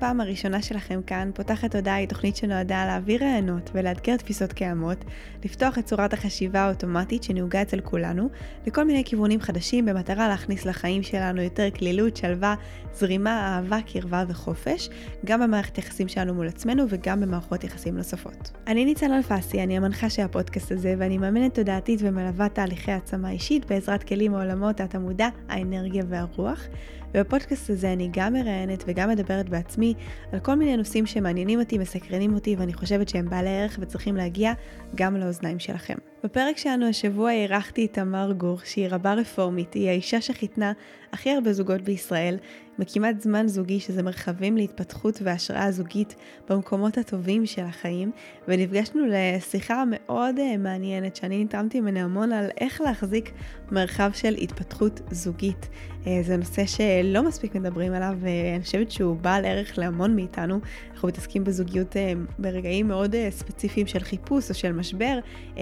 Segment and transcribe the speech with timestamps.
[0.00, 5.04] הפעם הראשונה שלכם כאן, פותחת הודעה היא תוכנית שנועדה להעביר רעיונות ולאתגר תפיסות קיימות,
[5.44, 8.28] לפתוח את צורת החשיבה האוטומטית שנהוגה אצל כולנו,
[8.66, 12.54] לכל מיני כיוונים חדשים במטרה להכניס לחיים שלנו יותר כלילות, שלווה,
[12.92, 14.88] זרימה, אהבה, קרבה וחופש,
[15.24, 18.50] גם במערכת יחסים שלנו מול עצמנו וגם במערכות יחסים נוספות.
[18.66, 23.64] אני ניצן אלפסי, אני המנחה של הפודקאסט הזה ואני מאמנת תודעתית ומלווה תהליכי העצמה אישית
[23.64, 26.68] בעזרת כלים מעולמות התמודע, האנרגיה והרוח.
[27.14, 29.94] ובפודקאסט הזה אני גם מראיינת וגם מדברת בעצמי
[30.32, 34.52] על כל מיני נושאים שמעניינים אותי, מסקרנים אותי ואני חושבת שהם בעלי ערך וצריכים להגיע
[34.94, 35.94] גם לאוזניים שלכם.
[36.24, 40.72] בפרק שלנו השבוע אירחתי את תמר גור, שהיא רבה רפורמית, היא האישה שחיתנה
[41.12, 42.36] הכי הרבה זוגות בישראל,
[42.80, 46.14] מקימת זמן זוגי שזה מרחבים להתפתחות והשראה זוגית
[46.48, 48.10] במקומות הטובים של החיים,
[48.48, 53.32] ונפגשנו לשיחה מאוד uh, מעניינת שאני נתרמתי ממנה המון על איך להחזיק
[53.70, 55.68] מרחב של התפתחות זוגית.
[56.04, 60.60] Uh, זה נושא שלא מספיק מדברים עליו, ואני חושבת שהוא בעל ערך להמון מאיתנו.
[60.92, 61.96] אנחנו מתעסקים בזוגיות
[62.38, 65.18] ברגעים מאוד ספציפיים של חיפוש או של משבר,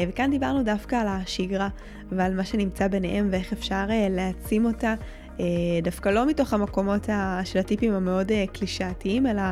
[0.09, 1.69] וכאן דיברנו דווקא על השגרה
[2.11, 4.95] ועל מה שנמצא ביניהם ואיך אפשר להעצים אותה.
[5.41, 5.45] אה,
[5.83, 7.09] דווקא לא מתוך המקומות
[7.45, 9.43] של הטיפים המאוד אה, קלישאתיים, אלא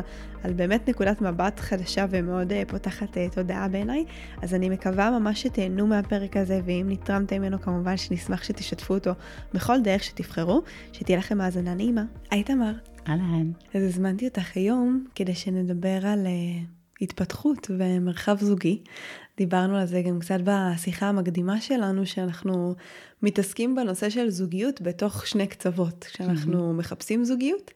[0.43, 4.05] על באמת נקודת מבט חדשה ומאוד אה, פותחת תודעה בעיניי.
[4.43, 9.11] אז אני מקווה ממש שתהנו מהפרק הזה, ואם נתרמתם ממנו כמובן שנשמח שתשתפו אותו
[9.55, 12.05] בכל דרך שתבחרו, שתהיה לכם האזנה נעימה.
[12.31, 12.73] היי תמר.
[13.09, 13.51] אהלן.
[13.75, 16.27] אז הזמנתי אותך היום כדי שנדבר על...
[17.01, 18.83] התפתחות ומרחב זוגי.
[19.37, 22.75] דיברנו על זה גם קצת בשיחה המקדימה שלנו, שאנחנו
[23.23, 26.05] מתעסקים בנושא של זוגיות בתוך שני קצוות.
[26.05, 26.79] כשאנחנו mm-hmm.
[26.79, 27.71] מחפשים זוגיות,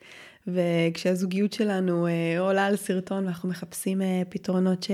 [0.46, 4.86] וכשהזוגיות שלנו אה, עולה על סרטון ואנחנו מחפשים אה, פתרונות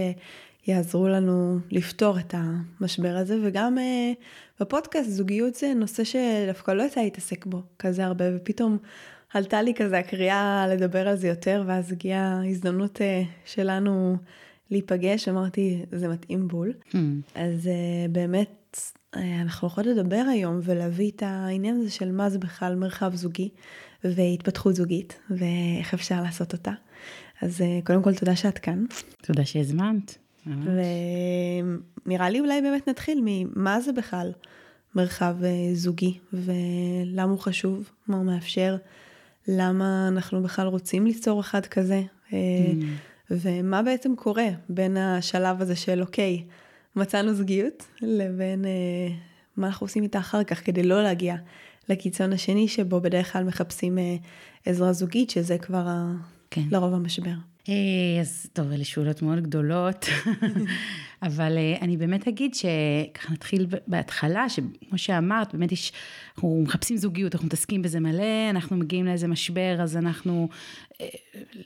[0.67, 4.13] שיעזרו לנו לפתור את המשבר הזה, וגם אה,
[4.61, 8.79] בפודקאסט זוגיות זה נושא שדווקא לא יצא להתעסק בו כזה הרבה, ופתאום
[9.35, 13.01] עלתה לי כזה הקריאה לדבר על זה יותר, ואז הגיעה ההזדמנות
[13.45, 14.17] שלנו
[14.71, 16.73] להיפגש, אמרתי, זה מתאים בול.
[16.91, 16.97] Hmm.
[17.35, 18.81] אז uh, באמת,
[19.15, 23.49] uh, אנחנו יכולות לדבר היום ולהביא את העניין הזה של מה זה בכלל מרחב זוגי
[24.05, 26.73] והתפתחות זוגית, ואיך אפשר לעשות אותה.
[27.43, 28.85] אז קודם כל, תודה שאת כאן.
[29.23, 30.19] תודה שהזמנת.
[32.07, 34.33] ונראה לי אולי באמת נתחיל ממה זה בכלל
[34.95, 35.37] מרחב
[35.73, 38.77] זוגי, ולמה הוא חשוב, מה הוא מאפשר,
[39.49, 42.03] למה אנחנו בכלל רוצים ליצור אחד כזה.
[42.31, 42.35] Mm.
[43.31, 46.45] ומה בעצם קורה בין השלב הזה של אוקיי,
[46.97, 49.15] מצאנו זוגיות, לבין אה,
[49.57, 51.37] מה אנחנו עושים איתה אחר כך כדי לא להגיע
[51.89, 54.17] לקיצון השני שבו בדרך כלל מחפשים אה,
[54.67, 55.87] עזרה זוגית, שזה כבר
[56.51, 56.63] כן.
[56.71, 57.35] לרוב המשבר.
[57.69, 60.07] אה, אז טוב, אלה שאלות מאוד גדולות,
[61.23, 65.93] אבל אה, אני באמת אגיד שככה נתחיל בהתחלה, שכמו שאמרת, באמת יש,
[66.35, 70.49] אנחנו מחפשים זוגיות, אנחנו מתעסקים בזה מלא, אנחנו מגיעים לאיזה משבר, אז אנחנו,
[71.01, 71.07] אה,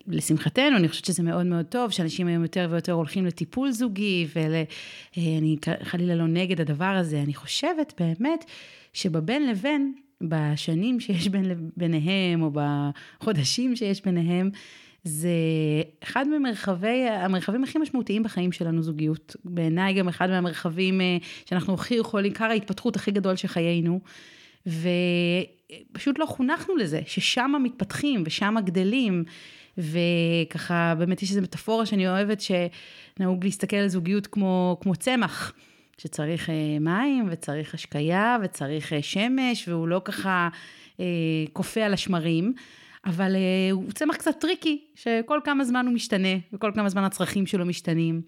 [0.07, 5.57] לשמחתנו, אני חושבת שזה מאוד מאוד טוב, שאנשים היום יותר ויותר הולכים לטיפול זוגי, ואני
[5.83, 8.45] חלילה לא נגד הדבר הזה, אני חושבת באמת
[8.93, 14.51] שבבין לבין, בשנים שיש בין, ביניהם, או בחודשים שיש ביניהם,
[15.05, 15.31] זה
[16.03, 19.37] אחד ממרחבי, המרחבים הכי משמעותיים בחיים שלנו זוגיות.
[19.45, 21.17] בעיניי גם אחד מהמרחבים אה,
[21.47, 24.01] שאנחנו הכי יכולים, עיקר ההתפתחות הכי גדול של חיינו.
[24.67, 29.25] ופשוט לא חונכנו לזה, ששם מתפתחים ושם גדלים.
[29.79, 35.53] וככה, באמת יש איזו מטאפורה שאני אוהבת, שנהוג להסתכל על זוגיות כמו, כמו צמח.
[36.01, 40.49] שצריך אה, מים וצריך השקיה וצריך אה, שמש והוא לא ככה
[41.01, 41.05] אה,
[41.53, 42.55] קופא על השמרים.
[43.05, 47.47] אבל uh, הוא צמח קצת טריקי, שכל כמה זמן הוא משתנה, וכל כמה זמן הצרכים
[47.47, 48.23] שלו משתנים.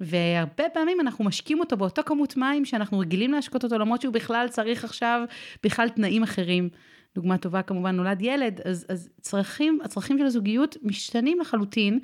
[0.00, 4.46] והרבה פעמים אנחנו משקים אותו באותו כמות מים שאנחנו רגילים להשקות אותו, למרות שהוא בכלל
[4.50, 5.20] צריך עכשיו
[5.62, 6.68] בכלל תנאים אחרים.
[7.14, 11.98] דוגמה טובה כמובן נולד ילד, אז, אז צרכים, הצרכים של הזוגיות משתנים לחלוטין,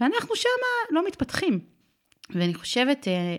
[0.00, 1.58] ואנחנו שמה לא מתפתחים.
[2.30, 3.36] ואני חושבת, אה,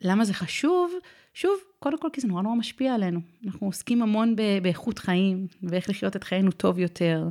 [0.00, 0.92] למה זה חשוב?
[1.34, 3.20] שוב, קודם כל כי זה נורא נורא משפיע עלינו.
[3.46, 7.28] אנחנו עוסקים המון באיכות חיים, ואיך לחיות את חיינו טוב יותר.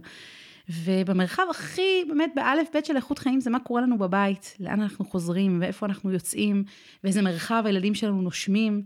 [0.84, 5.06] ובמרחב הכי, באמת, באלף בית של איכות חיים, זה מה קורה לנו בבית, לאן אנחנו
[5.06, 6.64] חוזרים, ואיפה אנחנו יוצאים,
[7.04, 8.84] ואיזה מרחב הילדים שלנו נושמים.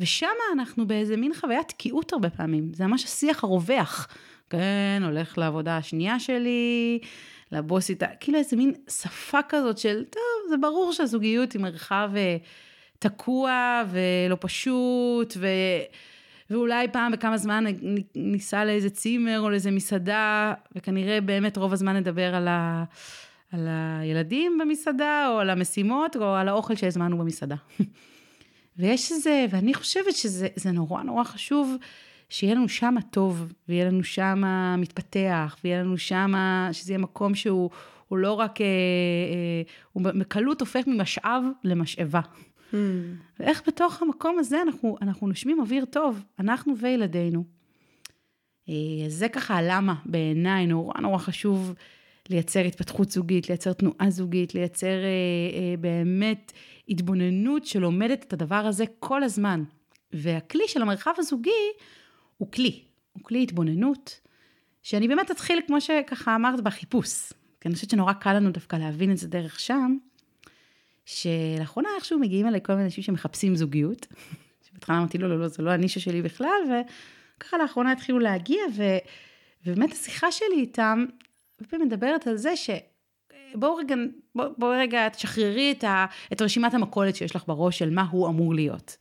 [0.00, 4.08] ושם אנחנו באיזה מין חוויית תקיעות הרבה פעמים, זה ממש השיח הרווח.
[4.50, 6.98] כן, הולך לעבודה השנייה שלי,
[7.52, 12.36] לבוס איתה, כאילו איזה מין שפה כזאת של, טוב, זה ברור שהזוגיות היא מרחב אה,
[12.98, 15.46] תקוע ולא פשוט, ו...
[16.52, 17.64] ואולי פעם בכמה זמן
[18.14, 22.84] ניסע לאיזה צימר או לאיזה מסעדה, וכנראה באמת רוב הזמן נדבר על, ה...
[23.52, 27.56] על הילדים במסעדה, או על המשימות, או על האוכל שהזמנו במסעדה.
[28.78, 31.76] ויש איזה, ואני חושבת שזה נורא נורא חשוב
[32.28, 34.42] שיהיה לנו שם טוב, ויהיה לנו שם
[34.78, 36.32] מתפתח, ויהיה לנו שם,
[36.72, 37.70] שזה יהיה מקום שהוא
[38.10, 39.62] לא רק, אה, אה,
[39.92, 42.20] הוא בקלות הופך ממשאב למשאבה.
[42.72, 42.76] Hmm.
[43.40, 47.44] ואיך בתוך המקום הזה אנחנו, אנחנו נושמים אוויר טוב, אנחנו וילדינו.
[48.68, 48.74] אה,
[49.08, 51.74] זה ככה למה בעיניי נורא נורא חשוב
[52.30, 56.52] לייצר התפתחות זוגית, לייצר תנועה זוגית, לייצר אה, אה, באמת
[56.88, 59.64] התבוננות שלומדת את הדבר הזה כל הזמן.
[60.12, 61.50] והכלי של המרחב הזוגי
[62.36, 62.82] הוא כלי,
[63.12, 64.20] הוא כלי התבוננות,
[64.82, 67.32] שאני באמת אתחיל, כמו שככה אמרת, בחיפוש.
[67.60, 69.96] כי אני חושבת שנורא קל לנו דווקא להבין את זה דרך שם,
[71.04, 74.06] שלאחרונה איכשהו מגיעים אליי כל מיני אנשים שמחפשים זוגיות,
[74.62, 76.82] שבהתחלה אמרתי, לא, לא, לא, זה לא הנישה שלי בכלל,
[77.38, 78.82] וככה לאחרונה התחילו להגיע, ו...
[79.66, 81.04] ובאמת השיחה שלי איתם,
[81.60, 82.70] הרבה מדברת על זה ש...
[83.54, 83.94] בואו רגע,
[84.34, 88.28] בואו בוא רגע תשחררי את, ה, את רשימת המכולת שיש לך בראש של מה הוא
[88.28, 88.96] אמור להיות.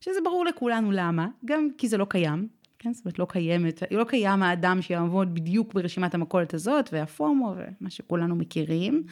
[0.00, 2.48] שזה ברור לכולנו למה, גם כי זה לא קיים,
[2.78, 2.92] כן?
[2.92, 8.36] זאת אומרת, לא קיימת, לא קיים האדם שיעבוד בדיוק ברשימת המכולת הזאת, והפומו, ומה שכולנו
[8.36, 9.02] מכירים.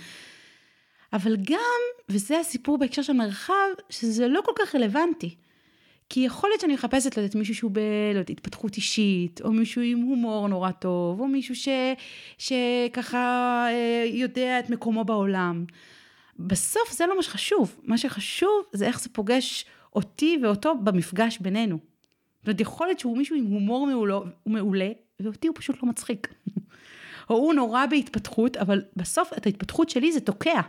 [1.13, 3.55] אבל גם, וזה הסיפור בהקשר של מרחב,
[3.91, 5.35] שזה לא כל כך רלוונטי.
[6.09, 10.71] כי יכול להיות שאני מחפשת לדעת מישהו שהוא בהתפתחות אישית, או מישהו עם הומור נורא
[10.71, 11.69] טוב, או מישהו ש,
[12.39, 15.65] שככה אה, יודע את מקומו בעולם.
[16.39, 19.65] בסוף זה לא מה שחשוב, מה שחשוב זה איך זה פוגש
[19.97, 21.79] אותי ואותו במפגש בינינו.
[22.39, 26.35] זאת אומרת, יכול להיות שהוא מישהו עם הומור מעולה, מעולה ואותי הוא פשוט לא מצחיק.
[27.31, 30.61] או הוא נורא בהתפתחות, אבל בסוף את ההתפתחות שלי זה תוקע.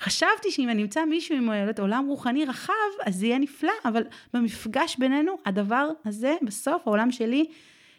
[0.00, 1.48] חשבתי שאם אני אמצא מישהו עם
[1.78, 2.72] עולם רוחני רחב,
[3.04, 4.02] אז זה יהיה נפלא, אבל
[4.34, 7.44] במפגש בינינו, הדבר הזה, בסוף העולם שלי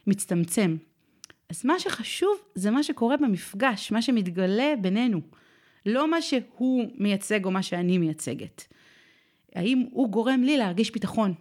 [0.07, 0.77] מצטמצם.
[1.49, 5.21] אז מה שחשוב זה מה שקורה במפגש, מה שמתגלה בינינו.
[5.85, 8.67] לא מה שהוא מייצג או מה שאני מייצגת.
[9.55, 11.33] האם הוא גורם לי להרגיש ביטחון?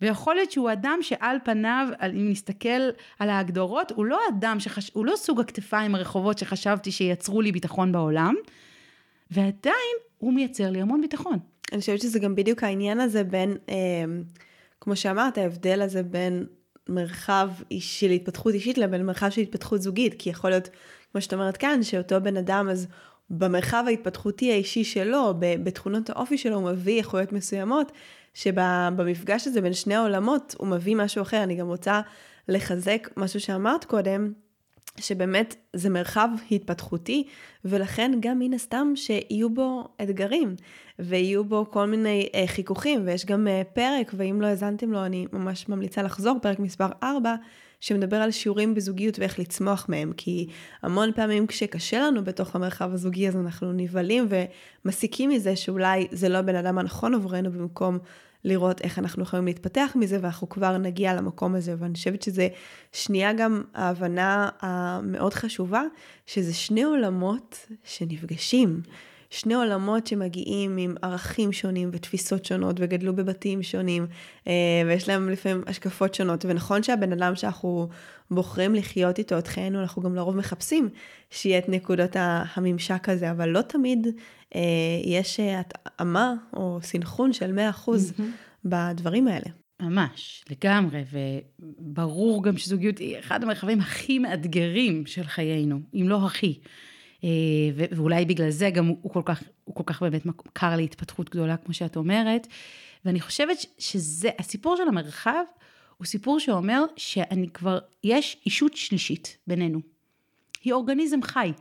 [0.00, 4.90] ויכול להיות שהוא אדם שעל פניו, אם נסתכל על ההגדרות, הוא לא אדם שחש...
[4.92, 8.34] הוא לא סוג הכתפיים הרחובות שחשבתי שייצרו לי ביטחון בעולם,
[9.30, 11.38] ועדיין הוא מייצר לי המון ביטחון.
[11.72, 13.74] אני חושבת שזה גם בדיוק העניין הזה בין, אה,
[14.80, 16.46] כמו שאמרת, ההבדל הזה בין
[16.88, 20.68] מרחב של התפתחות אישית לבין מרחב של התפתחות זוגית, כי יכול להיות,
[21.12, 22.86] כמו שאת אומרת כאן, שאותו בן אדם אז
[23.30, 27.92] במרחב ההתפתחותי האישי שלו, בתכונות האופי שלו, הוא מביא יכולות מסוימות,
[28.34, 31.42] שבמפגש הזה בין שני העולמות הוא מביא משהו אחר.
[31.42, 32.00] אני גם רוצה
[32.48, 34.32] לחזק משהו שאמרת קודם,
[35.00, 37.24] שבאמת זה מרחב התפתחותי,
[37.64, 40.54] ולכן גם מן הסתם שיהיו בו אתגרים,
[40.98, 45.26] ויהיו בו כל מיני אה, חיכוכים, ויש גם אה, פרק, ואם לא האזנתם לו, אני
[45.32, 47.34] ממש ממליצה לחזור, פרק מספר 4,
[47.80, 50.48] שמדבר על שיעורים בזוגיות ואיך לצמוח מהם, כי
[50.82, 54.28] המון פעמים כשקשה לנו בתוך המרחב הזוגי, אז אנחנו נבהלים
[54.84, 57.98] ומסיקים מזה שאולי זה לא הבן אדם הנכון עבורנו, במקום
[58.46, 61.74] לראות איך אנחנו יכולים להתפתח מזה, ואנחנו כבר נגיע למקום הזה.
[61.78, 62.48] ואני חושבת שזה
[62.92, 65.82] שנייה גם ההבנה המאוד חשובה,
[66.26, 68.80] שזה שני עולמות שנפגשים.
[69.30, 74.06] שני עולמות שמגיעים עם ערכים שונים ותפיסות שונות וגדלו בבתים שונים
[74.46, 74.52] אה,
[74.86, 77.88] ויש להם לפעמים השקפות שונות ונכון שהבן אדם שאנחנו
[78.30, 80.88] בוחרים לחיות איתו את חיינו אנחנו גם לרוב מחפשים
[81.30, 84.06] שיהיה את נקודות הממשק הזה אבל לא תמיד
[84.54, 84.60] אה,
[85.04, 88.22] יש התאמה או סנכרון של 100% mm-hmm.
[88.64, 89.46] בדברים האלה.
[89.82, 91.04] ממש, לגמרי,
[91.60, 96.58] וברור גם שזוגיות היא אחד המרחבים הכי מאתגרים של חיינו, אם לא הכי.
[97.26, 97.30] אה,
[97.96, 101.74] ואולי בגלל זה גם הוא כל כך, הוא כל כך באמת קר להתפתחות גדולה, כמו
[101.74, 102.46] שאת אומרת.
[103.04, 105.44] ואני חושבת שזה, הסיפור של המרחב
[105.96, 109.80] הוא סיפור שאומר שאני כבר, יש אישות שלישית בינינו.
[110.64, 111.52] היא אורגניזם חי.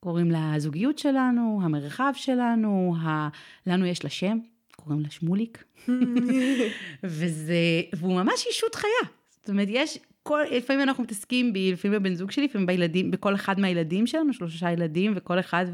[0.00, 3.28] קוראים לה הזוגיות שלנו, המרחב שלנו, ה...
[3.66, 4.38] לנו יש לה שם,
[4.76, 5.64] קוראים לה שמוליק.
[7.04, 7.54] וזה,
[7.92, 9.10] והוא ממש אישות חיה.
[9.40, 13.34] זאת אומרת, יש כל, לפעמים אנחנו מתעסקים בי, לפעמים בבן זוג שלי, לפעמים בילדים, בכל
[13.34, 15.66] אחד מהילדים שלנו, שלושה ילדים, וכל אחד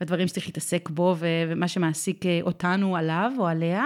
[0.00, 3.84] והדברים שצריך להתעסק בו, ומה שמעסיק אה, אותנו עליו או עליה.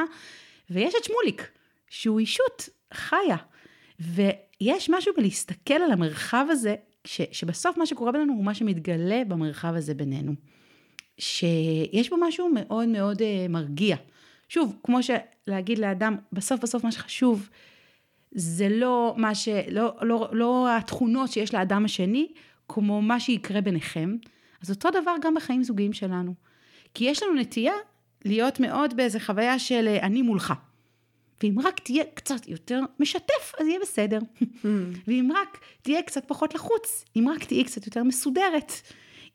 [0.70, 1.50] ויש את שמוליק,
[1.90, 3.36] שהוא אישות חיה.
[4.00, 6.74] ויש משהו בלהסתכל על המרחב הזה,
[7.04, 10.32] ש, שבסוף מה שקורה בינינו הוא מה שמתגלה במרחב הזה בינינו.
[11.18, 13.96] שיש בו משהו מאוד מאוד uh, מרגיע.
[14.48, 17.48] שוב, כמו שלהגיד לאדם, בסוף בסוף מה שחשוב,
[18.32, 19.49] זה לא מה ש...
[19.70, 22.28] לא, לא, לא התכונות שיש לאדם השני,
[22.68, 24.16] כמו מה שיקרה ביניכם.
[24.62, 26.35] אז אותו דבר גם בחיים זוגיים שלנו.
[26.94, 27.75] כי יש לנו נטייה
[28.25, 30.54] להיות מאוד באיזה חוויה של אה, אני מולך.
[31.42, 34.18] ואם רק תהיה קצת יותר משתף, אז יהיה בסדר.
[35.06, 38.73] ואם רק תהיה קצת פחות לחוץ, אם רק תהיה קצת יותר מסודרת,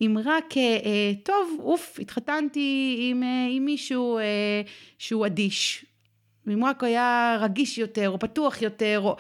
[0.02, 4.62] אם רק, אה, אה, טוב, אוף, התחתנתי עם, אה, עם מישהו אה,
[4.98, 5.86] שהוא אדיש,
[6.48, 9.16] ואם רק היה רגיש יותר, או פתוח יותר, או...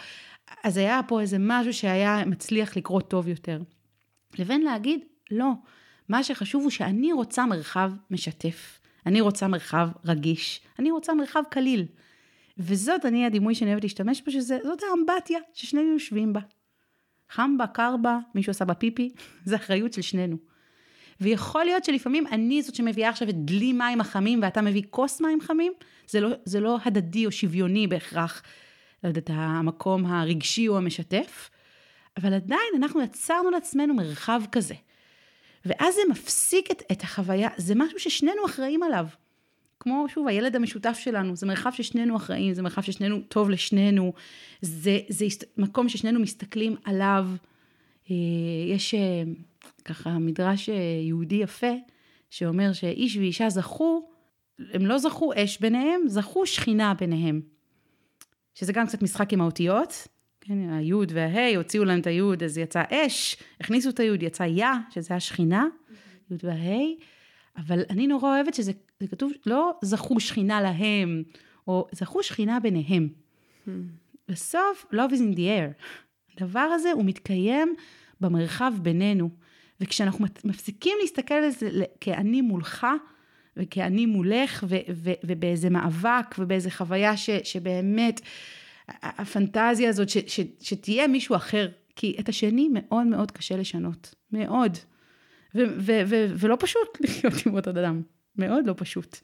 [0.64, 3.62] אז היה פה איזה משהו שהיה מצליח לקרות טוב יותר.
[4.40, 5.00] לבין להגיד,
[5.32, 5.52] לא,
[6.10, 8.80] מה שחשוב הוא שאני רוצה מרחב משתף.
[9.06, 11.86] אני רוצה מרחב רגיש, אני רוצה מרחב קליל.
[12.58, 16.40] וזאת אני הדימוי שאני אוהבת להשתמש בו, שזאת האמבטיה ששנינו יושבים בה.
[17.30, 19.10] חם בה, קר בה, מישהו עשה בה פיפי,
[19.46, 20.53] זה אחריות של שנינו.
[21.22, 25.42] ויכול להיות שלפעמים אני זאת שמביאה עכשיו את דלי מים החמים ואתה מביא כוס מים
[25.42, 25.74] חמים,
[26.08, 28.44] זה לא, זה לא הדדי או שוויוני בהכרח,
[29.04, 31.50] לא יודעת, המקום הרגשי או המשתף,
[32.18, 34.76] אבל עדיין אנחנו יצרנו לעצמנו מרחב כזה.
[35.66, 39.08] ואז זה מפסיק את, את החוויה, זה משהו ששנינו אחראים עליו.
[39.80, 44.14] כמו, שוב, הילד המשותף שלנו, זה מרחב ששנינו אחראים, זה מרחב ששנינו טוב לשנינו,
[44.62, 45.26] זה, זה
[45.58, 47.28] מקום ששנינו מסתכלים עליו.
[48.12, 48.16] אה,
[48.68, 49.24] יש אה,
[49.86, 51.74] ככה מדרש אה, יהודי יפה,
[52.30, 54.10] שאומר שאיש ואישה זכו,
[54.74, 57.42] הם לא זכו אש ביניהם, זכו שכינה ביניהם.
[58.56, 60.08] שזה גם קצת משחק עם האותיות,
[60.42, 64.74] כן, היוד וההי, הוציאו להם את היוד, אז יצא אש, הכניסו את היוד, יצא יה,
[64.90, 65.66] שזה השכינה,
[66.32, 66.98] יוד וההי,
[67.58, 68.72] אבל אני נורא אוהבת שזה
[69.12, 71.24] כתוב, לא זכו שכינה להם,
[71.68, 73.10] או זכו שכינה ביניהם.
[74.28, 75.84] בסוף, love is in the air.
[76.38, 77.76] הדבר הזה הוא מתקיים
[78.22, 79.30] במרחב בינינו.
[79.84, 81.70] וכשאנחנו מפסיקים להסתכל על זה
[82.02, 82.88] כאני מולך,
[83.58, 88.22] וכאני מולך, ו- ו- ובאיזה מאבק, ובאיזה חוויה ש- שבאמת,
[88.88, 94.78] הפנטזיה הזאת, ש- ש- שתהיה מישהו אחר, כי את השני מאוד מאוד קשה לשנות, מאוד.
[95.56, 98.02] ו- ו- ו- ולא פשוט לחיות עם אותו אדם,
[98.38, 99.18] מאוד לא פשוט.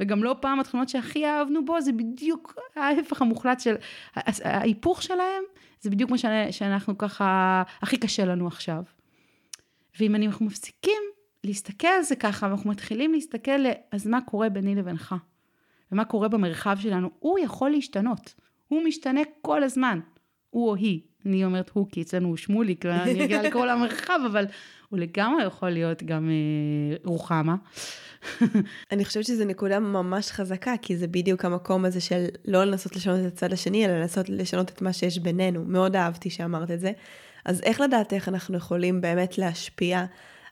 [0.00, 3.74] וגם לא פעם התכונות שהכי אהבנו בו, זה בדיוק ההפך המוחלט של,
[4.44, 5.42] ההיפוך שלהם,
[5.80, 6.18] זה בדיוק מה
[6.50, 8.82] שאנחנו ככה, הכי קשה לנו עכשיו.
[10.00, 11.02] ואם אנחנו מפסיקים
[11.44, 13.60] להסתכל על זה ככה, ואנחנו מתחילים להסתכל,
[13.92, 15.14] אז מה קורה ביני לבינך?
[15.92, 17.10] ומה קורה במרחב שלנו?
[17.18, 18.34] הוא יכול להשתנות.
[18.68, 20.00] הוא משתנה כל הזמן.
[20.50, 21.00] הוא או היא.
[21.26, 24.46] אני אומרת הוא, כי אצלנו הוא שמוליק, ואני אגיע לכל המרחב, אבל
[24.88, 27.56] הוא לגמרי יכול להיות גם אה, רוחמה.
[28.92, 33.20] אני חושבת שזו נקודה ממש חזקה, כי זה בדיוק המקום הזה של לא לנסות לשנות
[33.20, 35.64] את הצד השני, אלא לנסות לשנות את מה שיש בינינו.
[35.64, 36.92] מאוד אהבתי שאמרת את זה.
[37.44, 40.04] אז איך לדעת איך אנחנו יכולים באמת להשפיע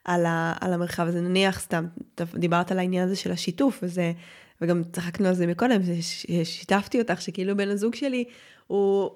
[0.04, 1.20] על, ה, על המרחב הזה?
[1.20, 1.86] נניח, סתם,
[2.34, 4.12] דיברת על העניין הזה של השיתוף, וזה,
[4.60, 5.80] וגם צחקנו על זה מקודם,
[6.44, 8.24] שיתפתי אותך, שכאילו בן הזוג שלי
[8.66, 9.10] הוא...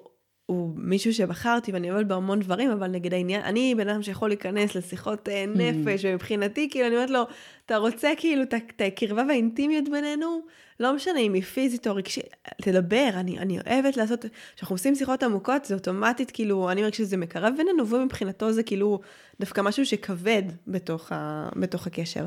[0.45, 4.75] הוא מישהו שבחרתי ואני עובדת בהמון דברים, אבל נגיד העניין, אני בן אדם שיכול להיכנס
[4.75, 5.57] לשיחות אה, mm.
[5.57, 7.23] נפש, ומבחינתי, כאילו, אני אומרת לו,
[7.65, 10.41] אתה רוצה כאילו את הקרבה והאינטימיות בינינו?
[10.79, 15.23] לא משנה אם היא פיזית או רגשית, תדבר, אני, אני אוהבת לעשות, כשאנחנו עושים שיחות
[15.23, 18.99] עמוקות, זה אוטומטית, כאילו, אני אומרת שזה מקרב בינינו, ומבחינתו זה כאילו
[19.39, 22.25] דווקא משהו שכבד בתוך, ה, בתוך הקשר.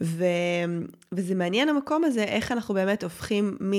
[0.00, 0.24] ו,
[1.12, 3.72] וזה מעניין המקום הזה, איך אנחנו באמת הופכים מ...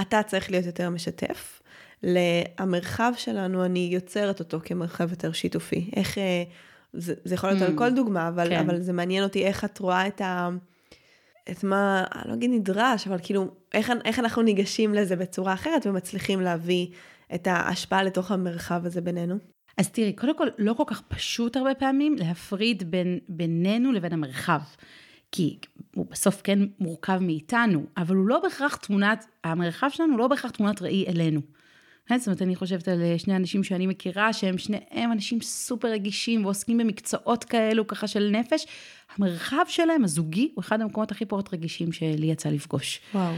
[0.00, 1.62] אתה צריך להיות יותר משתף,
[2.06, 5.90] למרחב שלנו, אני יוצרת אותו כמרחב יותר שיתופי.
[5.96, 6.42] איך, אה,
[6.92, 8.58] זה, זה יכול להיות mm, על כל דוגמה, אבל, כן.
[8.58, 10.48] אבל זה מעניין אותי איך את רואה את ה...
[11.50, 15.86] את מה, אני לא אגיד נדרש, אבל כאילו, איך, איך אנחנו ניגשים לזה בצורה אחרת
[15.86, 16.86] ומצליחים להביא
[17.34, 19.36] את ההשפעה לתוך המרחב הזה בינינו?
[19.78, 24.60] אז תראי, קודם כל, לא כל כך פשוט הרבה פעמים להפריד בין, בינינו לבין המרחב.
[25.32, 25.58] כי
[25.94, 30.50] הוא בסוף כן מורכב מאיתנו, אבל הוא לא בהכרח תמונת, המרחב שלנו הוא לא בהכרח
[30.50, 31.40] תמונת ראי אלינו.
[32.06, 35.88] כן, זאת אומרת, אני חושבת על אה, שני אנשים שאני מכירה, שהם שניהם אנשים סופר
[35.88, 38.66] רגישים ועוסקים במקצועות כאלו, ככה של נפש.
[39.16, 43.00] המרחב שלהם, הזוגי, הוא אחד המקומות הכי פחות רגישים שלי יצא לפגוש.
[43.14, 43.34] וואו.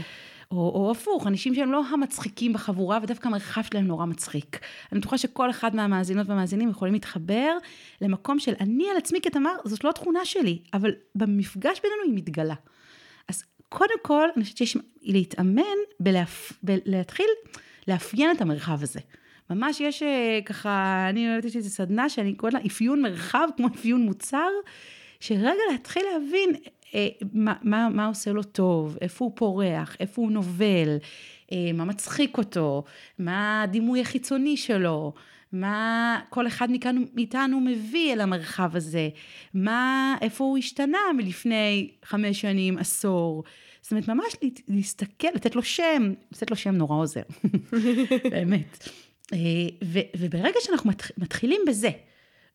[0.51, 4.59] או, או הפוך, אנשים שהם לא המצחיקים בחבורה, ודווקא המרחב שלהם נורא מצחיק.
[4.91, 7.57] אני בטוחה שכל אחד מהמאזינות והמאזינים יכולים להתחבר
[8.01, 12.55] למקום של אני על עצמי כתמר, זאת לא התכונה שלי, אבל במפגש בינינו היא מתגלה.
[13.27, 15.63] אז קודם כל, אני חושבת שיש להתאמן
[15.99, 16.53] בלהפ...
[16.63, 17.29] בלהתחיל
[17.89, 18.99] לאפיין את המרחב הזה.
[19.49, 23.67] ממש יש אה, ככה, אני אוהבת, יש איזו סדנה שאני קוראת לה אפיון מרחב, כמו
[23.67, 24.49] אפיון מוצר,
[25.19, 26.49] שרגע להתחיל להבין
[26.95, 30.97] אה, מה, מה, מה עושה לו טוב, איפה הוא פורח, איפה הוא נובל,
[31.51, 32.83] אה, מה מצחיק אותו,
[33.19, 35.13] מה הדימוי החיצוני שלו,
[35.51, 39.09] מה כל אחד מכאן, מאיתנו מביא אל המרחב הזה,
[39.53, 43.43] מה, איפה הוא השתנה מלפני חמש שנים, עשור.
[43.81, 44.35] זאת אומרת, ממש
[44.67, 47.21] להסתכל, לתת לו שם, לתת לו שם נורא עוזר,
[48.31, 48.87] באמת.
[49.33, 49.37] אה,
[49.83, 51.89] ו, וברגע שאנחנו מתחילים בזה,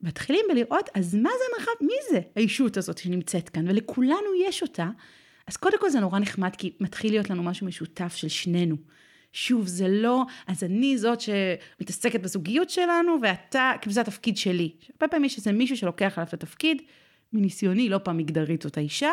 [0.01, 4.89] מתחילים בלראות, אז מה זה המרחב, מי זה האישות הזאת שנמצאת כאן, ולכולנו יש אותה,
[5.47, 8.77] אז קודם כל זה נורא נחמד, כי מתחיל להיות לנו משהו משותף של שנינו.
[9.33, 14.73] שוב, זה לא, אז אני זאת שמתעסקת בזוגיות שלנו, ואתה, כאילו זה התפקיד שלי.
[14.95, 16.83] הרבה פעמים יש איזה מישהו שלוקח עליו את התפקיד,
[17.33, 19.11] מניסיוני, לא פעם מגדרית זאת האישה,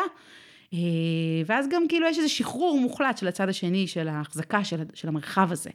[1.46, 5.52] ואז גם כאילו יש איזה שחרור מוחלט של הצד השני, של ההחזקה של, של המרחב
[5.52, 5.70] הזה.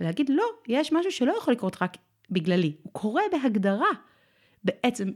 [0.00, 1.96] ולהגיד, לא, יש משהו שלא יכול לקרות רק
[2.30, 3.90] בגללי, הוא קורה בהגדרה,
[4.64, 5.10] בעצם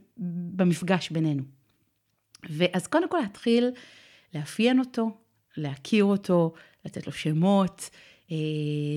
[0.56, 1.42] במפגש בינינו.
[2.50, 3.70] ואז קודם כל להתחיל
[4.34, 5.10] לאפיין אותו,
[5.56, 6.52] להכיר אותו,
[6.84, 7.90] לתת לו שמות,
[8.30, 8.36] אה,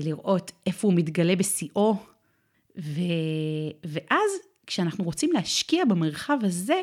[0.04, 1.96] לראות איפה הוא מתגלה בשיאו,
[2.78, 3.00] ו...
[3.84, 4.30] ואז
[4.66, 6.80] כשאנחנו רוצים להשקיע במרחב הזה,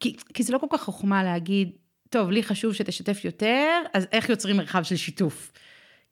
[0.00, 1.70] כי, כי זה לא כל כך חוכמה להגיד,
[2.12, 5.52] טוב, לי חשוב שתשתף יותר, אז איך יוצרים מרחב של שיתוף?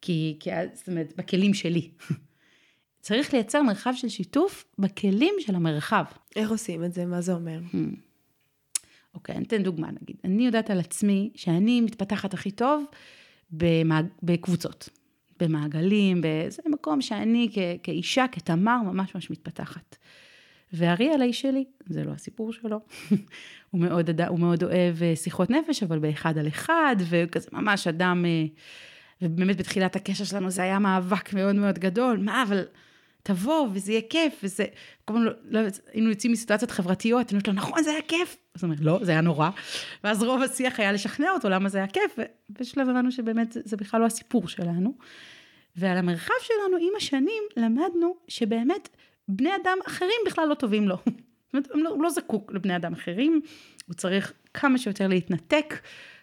[0.00, 1.90] כי, כי זאת אומרת, בכלים שלי.
[3.00, 6.04] צריך לייצר מרחב של שיתוף בכלים של המרחב.
[6.36, 7.06] איך עושים את זה?
[7.06, 7.60] מה זה אומר?
[7.72, 7.76] Hmm.
[9.14, 10.16] אוקיי, אני אתן דוגמה נגיד.
[10.24, 12.84] אני יודעת על עצמי שאני מתפתחת הכי טוב
[13.50, 14.06] במעג...
[14.22, 14.88] בקבוצות,
[15.40, 17.58] במעגלים, באיזה מקום שאני כ...
[17.82, 19.96] כאישה, כתמר, ממש ממש מתפתחת.
[20.72, 22.80] ואריאל האיש שלי, זה לא הסיפור שלו,
[23.70, 28.24] הוא, מאוד, הוא מאוד אוהב אה, שיחות נפש, אבל באחד על אחד, וכזה ממש אדם,
[28.24, 28.44] אה,
[29.22, 32.64] ובאמת בתחילת הקשר שלנו זה היה מאבק מאוד מאוד גדול, מה, אבל
[33.22, 34.64] תבוא וזה יהיה כיף, וזה,
[35.04, 35.60] כל פעם, לא, לא,
[35.92, 38.36] היינו יוצאים מסיטואציות חברתיות, אני אומרת לו, נכון, זה היה כיף.
[38.54, 39.50] אז הוא אומר, לא, זה היה נורא.
[40.04, 42.18] ואז רוב השיח היה לשכנע אותו למה זה היה כיף,
[42.50, 44.94] ובשלב הבנו שבאמת זה בכלל לא הסיפור שלנו.
[45.76, 48.88] ועל המרחב שלנו עם השנים למדנו שבאמת
[49.30, 50.96] בני אדם אחרים בכלל לא טובים לו.
[51.06, 53.40] זאת אומרת, לא, הוא לא זקוק לבני אדם אחרים,
[53.86, 55.74] הוא צריך כמה שיותר להתנתק,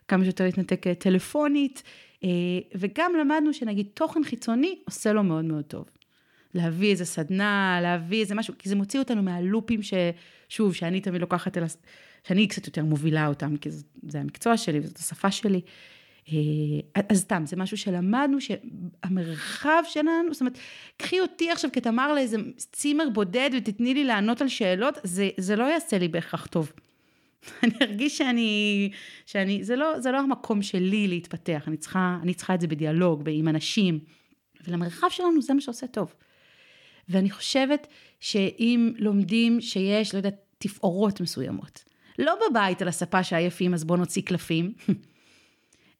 [0.07, 1.83] כמה שיותר להתנתק אה, טלפונית,
[2.23, 2.29] אה,
[2.75, 5.85] וגם למדנו שנגיד תוכן חיצוני עושה לו מאוד מאוד טוב.
[6.53, 11.57] להביא איזה סדנה, להביא איזה משהו, כי זה מוציא אותנו מהלופים ששוב, שאני תמיד לוקחת
[11.57, 11.63] אל,
[12.27, 15.61] שאני קצת יותר מובילה אותם, כי זה, זה המקצוע שלי וזאת השפה שלי.
[16.31, 20.57] אה, אז סתם, זה משהו שלמדנו שהמרחב שלנו, זאת אומרת,
[20.97, 25.63] קחי אותי עכשיו כתמר לאיזה צימר בודד ותתני לי לענות על שאלות, זה, זה לא
[25.63, 26.71] יעשה לי בהכרח טוב.
[27.63, 28.91] אני ארגיש שאני,
[29.25, 33.29] שאני, זה לא, זה לא המקום שלי להתפתח, אני צריכה, אני צריכה את זה בדיאלוג,
[33.29, 33.99] עם אנשים,
[34.67, 36.13] ולמרחב שלנו זה מה שעושה טוב.
[37.09, 37.87] ואני חושבת
[38.19, 41.83] שאם לומדים שיש, לא יודעת, תפאורות מסוימות,
[42.19, 44.73] לא בבית על הספה שעייפים אז בוא נוציא קלפים,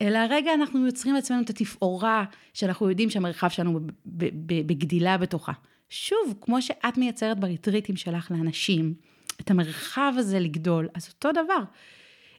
[0.02, 5.52] אלא רגע אנחנו יוצרים לעצמנו את התפאורה שאנחנו יודעים שהמרחב שלנו בגדילה בתוכה.
[5.90, 8.94] שוב, כמו שאת מייצרת בריטריטים שלך לאנשים,
[9.42, 11.64] את המרחב הזה לגדול, אז אותו דבר.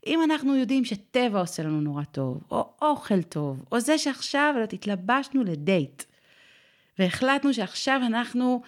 [0.07, 5.45] אם אנחנו יודעים שטבע עושה לנו נורא טוב, או אוכל טוב, או זה שעכשיו התלבשנו
[5.45, 6.03] לדייט,
[6.99, 8.63] והחלטנו שעכשיו אנחנו,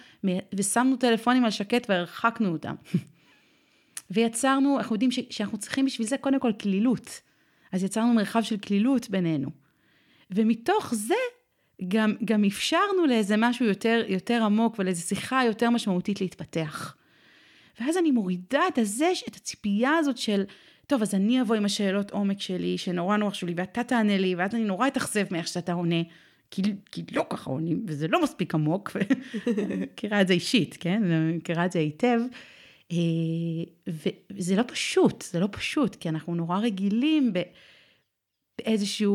[0.55, 2.75] ושמנו טלפונים על שקט והרחקנו אותם.
[4.11, 7.21] ויצרנו, אנחנו יודעים שאנחנו צריכים בשביל זה קודם כל כלילות.
[7.71, 9.49] אז יצרנו מרחב של כלילות בינינו.
[10.31, 11.15] ומתוך זה
[11.87, 16.95] גם, גם אפשרנו לאיזה משהו יותר, יותר עמוק ולאיזו שיחה יותר משמעותית להתפתח.
[17.79, 20.43] ואז אני מורידה את הזה, את הציפייה הזאת של,
[20.87, 24.35] טוב, אז אני אבוא עם השאלות עומק שלי, שנורא נורא חשוב לי, ואתה תענה לי,
[24.35, 26.01] ואז אני נורא אתאכזב מאיך שאתה עונה,
[26.51, 28.91] כי, כי לא ככה עונים, וזה לא מספיק עמוק,
[29.81, 31.01] מכירה את זה אישית, כן?
[31.37, 32.19] מכירה את זה היטב.
[32.91, 32.97] אה,
[34.31, 37.33] וזה לא פשוט, זה לא פשוט, כי אנחנו נורא רגילים
[38.57, 39.07] באיזושהי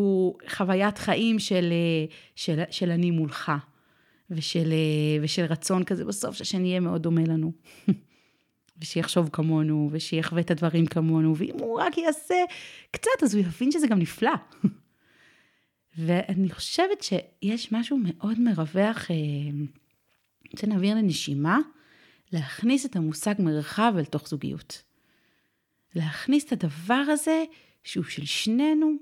[0.48, 3.52] חוויית חיים של, אה, של, של אני מולך,
[4.30, 7.52] ושל, אה, ושל רצון כזה בסוף שהשני יהיה מאוד דומה לנו.
[8.80, 12.34] ושיחשוב כמונו, ושיחווה את הדברים כמונו, ואם הוא רק יעשה
[12.90, 14.30] קצת, אז הוא יבין שזה גם נפלא.
[15.98, 21.58] ואני חושבת שיש משהו מאוד מרווח, אני רוצה להעביר לנשימה,
[22.32, 24.82] להכניס את המושג מרחב אל תוך זוגיות.
[25.94, 27.44] להכניס את הדבר הזה
[27.84, 28.92] שהוא של שנינו,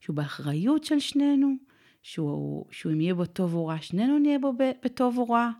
[0.00, 1.54] שהוא באחריות של שנינו,
[2.02, 4.52] שהוא, שהוא אם יהיה בו טוב או רע, שנינו נהיה בו
[4.84, 5.50] בטוב או רע.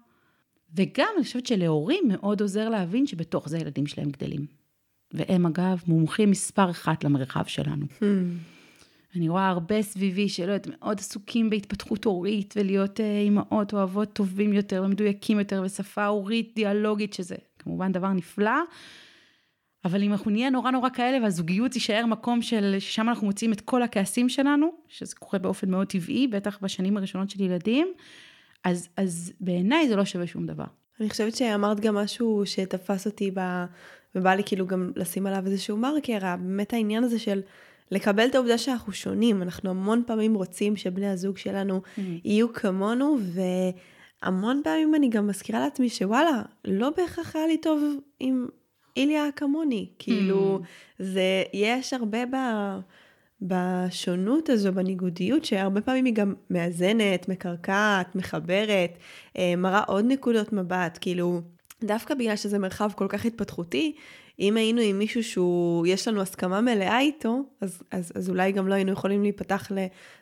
[0.74, 4.46] וגם אני חושבת שלהורים מאוד עוזר להבין שבתוך זה הילדים שלהם גדלים.
[5.12, 7.86] והם אגב מומחים מספר אחת למרחב שלנו.
[7.86, 8.04] Hmm.
[9.16, 14.12] אני רואה הרבה סביבי שלא יודעת, מאוד עסוקים בהתפתחות הורית ולהיות אה, אימהות או אבות
[14.12, 18.60] טובים יותר ומדויקים יותר ושפה הורית דיאלוגית, שזה כמובן דבר נפלא.
[19.84, 23.60] אבל אם אנחנו נהיה נורא נורא כאלה והזוגיות תישאר מקום של, ששם אנחנו מוצאים את
[23.60, 27.92] כל הכעסים שלנו, שזה קורה באופן מאוד טבעי, בטח בשנים הראשונות של ילדים,
[28.64, 30.64] אז, אז בעיניי זה לא שווה שום דבר.
[31.00, 33.64] אני חושבת שאמרת גם משהו שתפס אותי ב...
[34.14, 37.40] ובא לי כאילו גם לשים עליו איזשהו מרקר, באמת העניין הזה של
[37.92, 39.42] לקבל את העובדה שאנחנו שונים.
[39.42, 42.00] אנחנו המון פעמים רוצים שבני הזוג שלנו mm-hmm.
[42.24, 43.18] יהיו כמונו,
[44.22, 47.82] והמון פעמים אני גם מזכירה לעצמי שוואלה, לא בהכרח היה לי טוב
[48.20, 48.46] עם
[48.96, 49.88] איליה כמוני.
[49.98, 51.02] כאילו, mm-hmm.
[51.04, 52.36] זה, יש הרבה ב...
[53.42, 58.98] בשונות הזו, בניגודיות, שהרבה פעמים היא גם מאזנת, מקרקעת, מחברת,
[59.38, 61.40] אה, מראה עוד נקודות מבט, כאילו,
[61.84, 63.94] דווקא בגלל שזה מרחב כל כך התפתחותי,
[64.38, 68.68] אם היינו עם מישהו שהוא, יש לנו הסכמה מלאה איתו, אז, אז, אז אולי גם
[68.68, 69.68] לא היינו יכולים להיפתח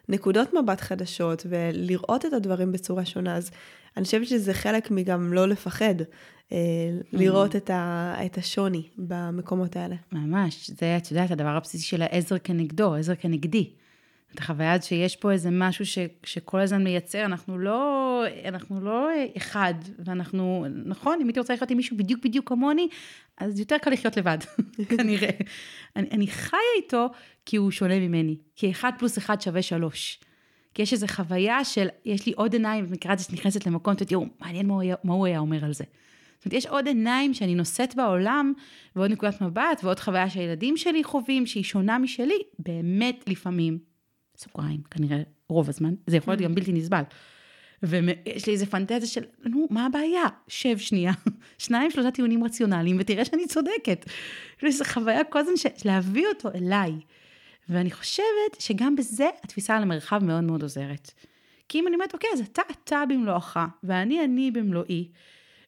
[0.08, 3.36] לנקודות מבט חדשות ולראות את הדברים בצורה שונה.
[3.36, 3.50] אז
[3.96, 5.94] אני חושבת שזה חלק מגם לא לפחד,
[6.52, 6.58] אה,
[7.12, 9.96] לראות את, ה, את השוני במקומות האלה.
[10.12, 13.70] ממש, זה, את יודעת, הדבר הבסיסי של העזר כנגדו, עזר כנגדי.
[14.34, 19.74] את החוויה שיש פה איזה משהו ש, שכל הזמן מייצר, אנחנו לא, אנחנו לא אחד,
[20.04, 22.88] ואנחנו, נכון, אם הייתי רוצה לחיות עם מישהו בדיוק בדיוק כמוני,
[23.36, 24.38] אז יותר קל לחיות לבד,
[24.96, 25.30] כנראה.
[25.96, 27.06] אני, אני חיה איתו
[27.46, 30.20] כי הוא שונה ממני, כי אחד פלוס אחד שווה שלוש.
[30.74, 34.66] כי יש איזו חוויה של, יש לי עוד עיניים, במקרה הזה שנכנסת למקום, תראו, מעניין
[34.66, 35.84] מה הוא, היה, מה הוא היה אומר על זה.
[36.38, 38.52] זאת אומרת, יש עוד עיניים שאני נושאת בעולם,
[38.96, 43.78] ועוד נקודת מבט, ועוד חוויה שהילדים שלי חווים, שהיא שונה משלי, באמת לפעמים,
[44.40, 47.02] סוגריים, כנראה רוב הזמן, זה יכול להיות גם בלתי נסבל.
[47.82, 50.24] ויש לי איזה פנטזיה של, נו, מה הבעיה?
[50.48, 51.12] שב שנייה,
[51.58, 54.04] שניים, שלושה טיעונים רציונליים, ותראה שאני צודקת.
[54.56, 56.92] יש לי איזו חוויה כל הזמן של להביא אותו אליי.
[57.68, 61.10] ואני חושבת שגם בזה התפיסה על המרחב מאוד מאוד עוזרת.
[61.68, 65.08] כי אם אני אומרת, אוקיי, אז אתה אתה במלואך, ואני אני במלואי,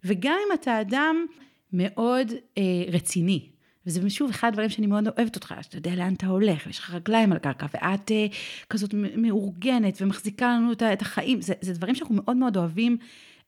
[0.05, 1.27] וגם אם אתה אדם
[1.73, 3.49] מאוד אה, רציני,
[3.87, 6.95] וזה שוב אחד הדברים שאני מאוד אוהבת אותך, שאתה יודע לאן אתה הולך, ויש לך
[6.95, 8.27] רגליים על הקרקע, ואת אה,
[8.71, 12.97] כזאת מאורגנת ומחזיקה לנו את החיים, זה, זה דברים שאנחנו מאוד מאוד אוהבים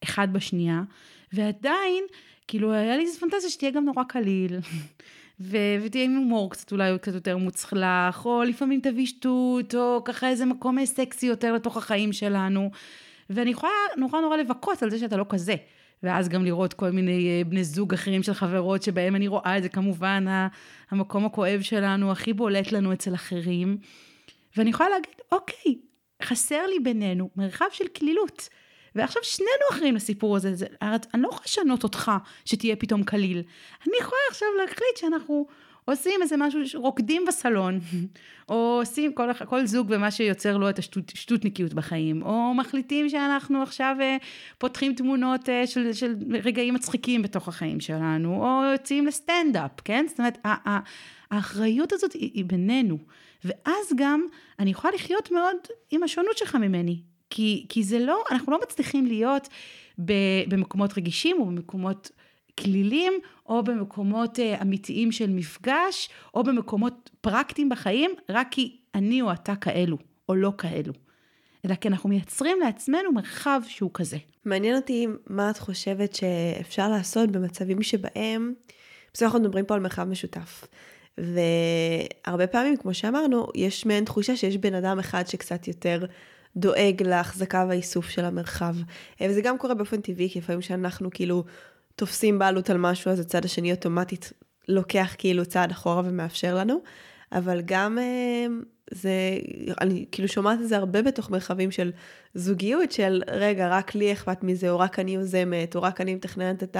[0.05, 0.83] אחד בשנייה,
[1.33, 2.05] ועדיין,
[2.49, 4.59] כאילו, היה לי איזה פנטזיה שתהיה גם נורא קליל.
[5.41, 10.29] ו- ותהיה עם הומור קצת אולי קצת יותר מוצלח, או לפעמים תביא שטות, או ככה
[10.29, 12.71] איזה מקום סקסי יותר לתוך החיים שלנו.
[13.31, 15.55] ואני יכולה נורא נורא לבכות על זה שאתה לא כזה.
[16.05, 19.63] ואז גם לראות כל מיני אה, בני זוג אחרים של חברות שבהם אני רואה את
[19.63, 20.25] זה כמובן
[20.91, 23.79] המקום הכואב שלנו, הכי בולט לנו אצל אחרים.
[24.57, 25.75] ואני יכולה להגיד, אוקיי,
[26.23, 28.49] חסר לי בינינו מרחב של קלילות.
[28.95, 30.67] ועכשיו שנינו אחראים לסיפור הזה, זה,
[31.15, 32.13] אני לא יכולה לשנות אותך
[32.45, 33.43] שתהיה פתאום קליל.
[33.87, 35.47] אני יכולה עכשיו להחליט שאנחנו
[35.85, 37.79] עושים איזה משהו, רוקדים בסלון,
[38.49, 43.97] או עושים כל, כל זוג ומה שיוצר לו את השטותניקיות בחיים, או מחליטים שאנחנו עכשיו
[44.01, 44.17] אה,
[44.59, 50.05] פותחים תמונות אה, של, של רגעים מצחיקים בתוך החיים שלנו, או יוצאים לסטנדאפ, כן?
[50.09, 50.39] זאת אומרת,
[51.31, 52.99] האחריות הזאת היא, היא בינינו.
[53.45, 54.27] ואז גם
[54.59, 55.57] אני יכולה לחיות מאוד
[55.91, 57.01] עם השונות שלך ממני.
[57.31, 59.49] כי, כי זה לא, אנחנו לא מצליחים להיות
[60.49, 62.11] במקומות רגישים או במקומות
[62.61, 63.13] כלילים,
[63.47, 69.57] או במקומות uh, אמיתיים של מפגש, או במקומות פרקטיים בחיים, רק כי אני או אתה
[69.57, 70.93] כאלו, או לא כאלו.
[71.65, 74.17] אלא כי אנחנו מייצרים לעצמנו מרחב שהוא כזה.
[74.45, 78.55] מעניין אותי מה את חושבת שאפשר לעשות במצבים שבהם,
[79.15, 80.65] בסוף אנחנו מדברים פה על מרחב משותף.
[81.19, 86.05] והרבה פעמים, כמו שאמרנו, יש מעין תחושה שיש בן אדם אחד שקצת יותר
[86.57, 88.75] דואג להחזקה והאיסוף של המרחב.
[89.21, 91.45] אה, וזה גם קורה באופן טבעי, כי לפעמים שאנחנו כאילו
[91.97, 94.33] תופסים בעלות על משהו, אז הצד השני אוטומטית
[94.69, 96.81] לוקח כאילו צעד אחורה ומאפשר לנו.
[97.33, 98.47] אבל גם אה,
[98.91, 99.11] זה,
[99.81, 101.93] אני כאילו שומעת את זה הרבה בתוך מרחבים של
[102.35, 106.63] זוגיות, של רגע, רק לי אכפת מזה, או רק אני יוזמת, או רק אני מתכננת
[106.63, 106.77] את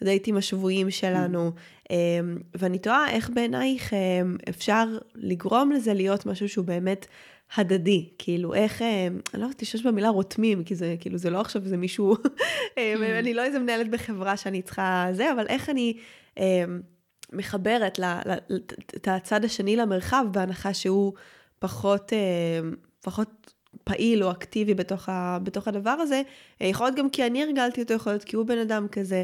[0.00, 1.52] הדייטים השבועיים שלנו.
[1.82, 1.92] Mm.
[2.54, 3.92] ואני תוהה איך בעינייך
[4.48, 4.84] אפשר
[5.14, 7.06] לגרום לזה להיות משהו שהוא באמת
[7.56, 11.40] הדדי, כאילו איך, אה, אני לא יודעת להשתמש במילה רותמים, כי זה כאילו זה לא
[11.40, 12.16] עכשיו זה מישהו,
[12.78, 13.18] אה, mm.
[13.18, 15.96] אני לא איזה מנהלת בחברה שאני צריכה זה, אבל איך אני
[16.38, 16.64] אה,
[17.32, 18.00] מחברת
[18.96, 21.12] את הצד השני למרחב, בהנחה שהוא
[21.58, 22.12] פחות,
[23.00, 23.52] פחות
[23.84, 26.22] פעיל או אקטיבי בתוך, ה, בתוך הדבר הזה.
[26.60, 29.22] יכול להיות גם כי אני הרגלתי אותו, יכול להיות כי הוא בן אדם כזה,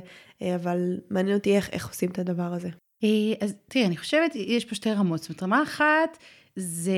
[0.54, 2.68] אבל מעניין אותי איך, איך עושים את הדבר הזה.
[3.40, 5.20] אז תראי, אני חושבת, יש פה שתי רמות.
[5.20, 6.18] זאת אומרת, רמה אחת,
[6.60, 6.92] זה,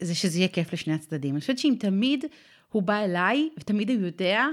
[0.00, 1.34] זה שזה יהיה כיף לשני הצדדים.
[1.34, 2.24] אני חושבת שאם תמיד
[2.68, 4.46] הוא בא אליי, ותמיד הוא יודע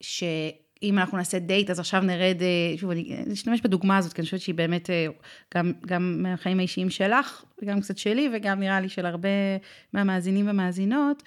[0.00, 4.24] שאם אנחנו נעשה דייט, אז עכשיו נרד, אה, שוב, אני אשתמש בדוגמה הזאת, כי אני
[4.24, 5.06] חושבת שהיא באמת אה,
[5.54, 9.28] גם, גם מהחיים האישיים שלך, וגם קצת שלי, וגם נראה לי של הרבה
[9.92, 11.22] מהמאזינים והמאזינות.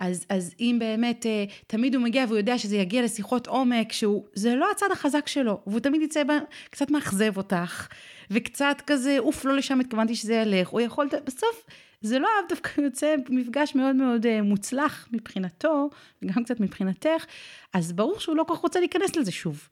[0.00, 4.24] אז, אז אם באמת אה, תמיד הוא מגיע והוא יודע שזה יגיע לשיחות עומק, שהוא,
[4.34, 6.38] זה לא הצד החזק שלו, והוא תמיד יצא בה,
[6.70, 7.88] קצת מאכזב אותך,
[8.30, 11.64] וקצת כזה, אוף, לא לשם התכוונתי שזה ילך, הוא יכול, בסוף
[12.00, 15.90] זה לא אף דווקא יוצא מפגש מאוד מאוד אה, מוצלח מבחינתו,
[16.22, 17.24] וגם קצת מבחינתך,
[17.72, 19.68] אז ברור שהוא לא כל כך רוצה להיכנס לזה שוב.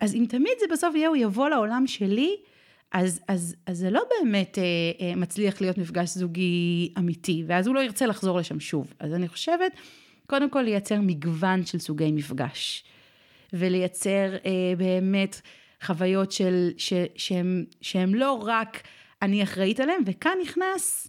[0.00, 2.36] אז אם תמיד זה בסוף יהיה, הוא יבוא לעולם שלי,
[2.92, 4.64] אז, אז, אז זה לא באמת אה,
[5.00, 8.94] אה, מצליח להיות מפגש זוגי אמיתי, ואז הוא לא ירצה לחזור לשם שוב.
[8.98, 9.72] אז אני חושבת,
[10.26, 12.84] קודם כל לייצר מגוון של סוגי מפגש,
[13.52, 15.40] ולייצר אה, באמת
[15.82, 18.82] חוויות של, ש, שהם, שהם לא רק
[19.22, 21.08] אני אחראית עליהם, וכאן נכנס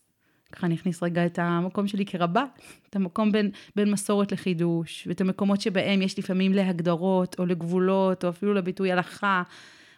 [0.52, 2.44] ככה אני אכניס רגע את המקום שלי כרבה,
[2.90, 8.30] את המקום בין, בין מסורת לחידוש, ואת המקומות שבהם יש לפעמים להגדרות, או לגבולות, או
[8.30, 9.44] אפילו לביטוי הלכה,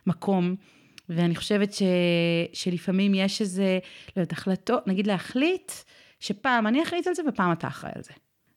[0.07, 0.55] מקום.
[1.15, 1.83] ואני חושבת ש,
[2.53, 3.79] שלפעמים יש איזה,
[4.15, 5.71] לא יודעת, החלטות, נגיד להחליט,
[6.19, 8.13] שפעם אני אחראית על זה ופעם אתה אחראי על זה.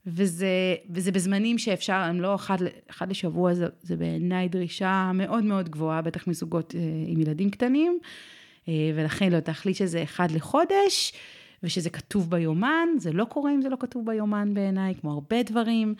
[0.06, 2.58] וזה, וזה בזמנים שאפשר, הם לא אחד,
[2.90, 7.98] אחד לשבוע, זה, זה בעיניי דרישה מאוד מאוד גבוהה, בטח מזוגות אה, עם ילדים קטנים,
[8.68, 11.12] אה, ולכן לא תחליט שזה אחד לחודש,
[11.62, 15.94] ושזה כתוב ביומן, זה לא קורה אם זה לא כתוב ביומן בעיניי, כמו הרבה דברים,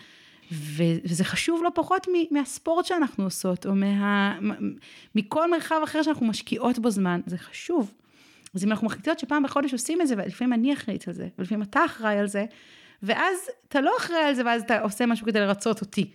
[0.52, 4.38] וזה חשוב לא פחות מהספורט שאנחנו עושות, או מה,
[5.14, 7.92] מכל מרחב אחר שאנחנו משקיעות בו זמן, זה חשוב.
[8.54, 11.62] אז אם אנחנו מחליטות שפעם בחודש עושים את זה, ולפעמים אני אחראית על זה, ולפעמים
[11.62, 12.44] אתה אחראי על זה,
[13.02, 16.11] ואז אתה לא אחראי על זה, ואז אתה עושה משהו כדי לרצות אותי.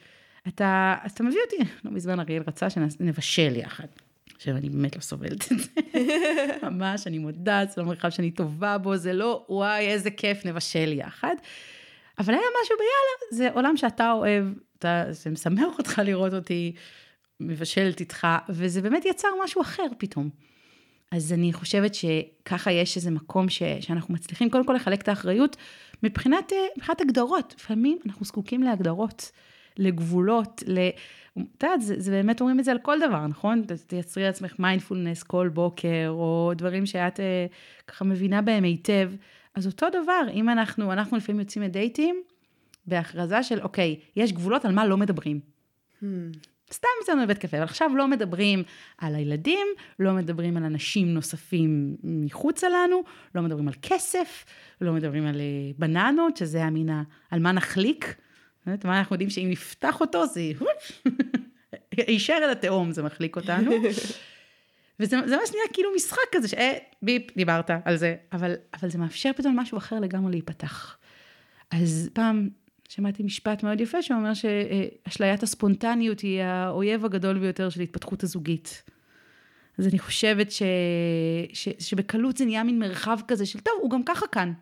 [0.47, 3.87] אתה, אז אתה מביא אותי, לא מזמן אריאל רצה שנבשל יחד.
[4.35, 5.81] עכשיו, אני באמת לא סובלת את זה.
[6.69, 10.93] ממש, אני מודה, זה לא מרחב שאני טובה בו, זה לא, וואי, איזה כיף, נבשל
[10.93, 11.35] יחד.
[12.19, 14.45] אבל היה משהו ביאללה, זה עולם שאתה אוהב,
[14.79, 16.73] אתה, זה משמח אותך לראות אותי
[17.39, 20.29] מבשלת איתך, וזה באמת יצר משהו אחר פתאום.
[21.11, 25.57] אז אני חושבת שככה יש איזה מקום ש, שאנחנו מצליחים קודם כל לחלק את האחריות
[26.03, 27.53] מבחינת, מבחינת הגדרות.
[27.57, 29.31] לפעמים אנחנו זקוקים להגדרות,
[29.77, 30.89] לגבולות, ל...
[31.57, 33.63] את יודעת, זה, זה באמת אומרים את זה על כל דבר, נכון?
[33.87, 37.45] תייצרי לעצמך מיינדפולנס כל בוקר, או דברים שאת אה,
[37.87, 39.11] ככה מבינה בהם היטב.
[39.59, 42.23] אז אותו דבר, אם אנחנו, אנחנו לפעמים יוצאים לדייטים,
[42.85, 45.39] בהכרזה של, אוקיי, יש גבולות על מה לא מדברים.
[46.01, 46.05] Hmm.
[46.73, 48.63] סתם יצאנו לבית קפה, אבל עכשיו לא מדברים
[48.97, 49.67] על הילדים,
[49.99, 53.03] לא מדברים על אנשים נוספים מחוצה לנו,
[53.35, 54.45] לא מדברים על כסף,
[54.81, 58.15] לא מדברים על אה, בננות, שזה המינה, על מה נחליק.
[58.65, 60.41] באמת, מה אנחנו יודעים שאם נפתח אותו זה
[62.07, 63.71] יישאר אל התהום, זה מחליק אותנו.
[64.99, 69.31] וזה ממש נהיה כאילו משחק כזה, שאה, ביפ, דיברת על זה, אבל, אבל זה מאפשר
[69.35, 70.97] פתאום משהו אחר לגמרי להיפתח.
[71.71, 72.49] אז פעם
[72.89, 78.83] שמעתי משפט מאוד יפה שאומר שאשליית הספונטניות היא האויב הגדול ביותר של התפתחות הזוגית.
[79.77, 80.63] אז אני חושבת ש...
[81.53, 81.69] ש...
[81.79, 84.53] שבקלות זה נהיה מין מרחב כזה של טוב, הוא גם ככה כאן.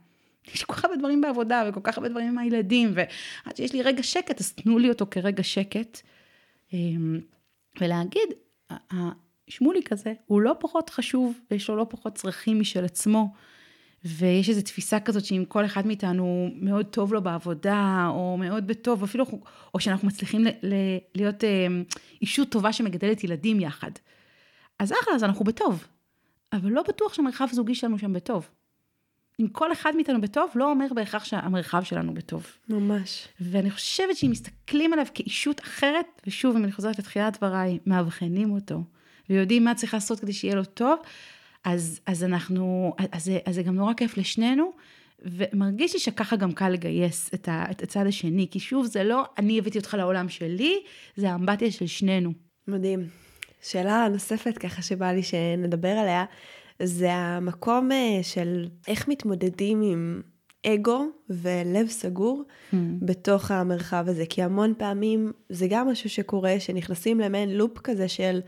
[0.53, 3.81] יש כל כך הרבה דברים בעבודה וכל כך הרבה דברים עם הילדים, ועד שיש לי
[3.81, 6.01] רגע שקט, אז תנו לי אותו כרגע שקט.
[6.73, 7.19] אמ,
[7.81, 8.29] ולהגיד,
[9.47, 13.33] שמולי כזה, הוא לא פחות חשוב, ויש לו לא פחות צרכים משל עצמו.
[14.05, 19.03] ויש איזו תפיסה כזאת שאם כל אחד מאיתנו מאוד טוב לו בעבודה, או מאוד בטוב,
[19.03, 19.25] אפילו,
[19.73, 20.73] או שאנחנו מצליחים ל, ל,
[21.15, 21.67] להיות אה,
[22.21, 23.91] אישות טובה שמגדלת ילדים יחד.
[24.79, 25.87] אז אחלה, אז אנחנו בטוב.
[26.53, 28.49] אבל לא בטוח שהמרחב הזוגי שלנו שם בטוב.
[29.39, 32.47] אם כל אחד מאיתנו בטוב, לא אומר בהכרח שהמרחב שלנו בטוב.
[32.69, 33.27] ממש.
[33.41, 38.83] ואני חושבת שאם מסתכלים עליו כאישות אחרת, ושוב, אם אני חוזרת לתחילת דבריי, מאבחנים אותו,
[39.29, 40.99] ויודעים מה צריך לעשות כדי שיהיה לו טוב,
[41.63, 44.71] אז, אז אנחנו, אז, אז זה גם נורא כיף לשנינו,
[45.21, 49.23] ומרגיש לי שככה גם קל לגייס את, ה, את הצד השני, כי שוב, זה לא
[49.37, 50.79] אני הבאתי אותך לעולם שלי,
[51.15, 52.31] זה האמבטיה של שנינו.
[52.67, 53.07] מדהים.
[53.61, 56.25] שאלה נוספת ככה שבא לי שנדבר עליה,
[56.83, 60.21] זה המקום אה, של איך מתמודדים עם
[60.65, 62.75] אגו ולב סגור mm.
[63.01, 68.39] בתוך המרחב הזה, כי המון פעמים זה גם משהו שקורה, שנכנסים למעין לופ כזה של...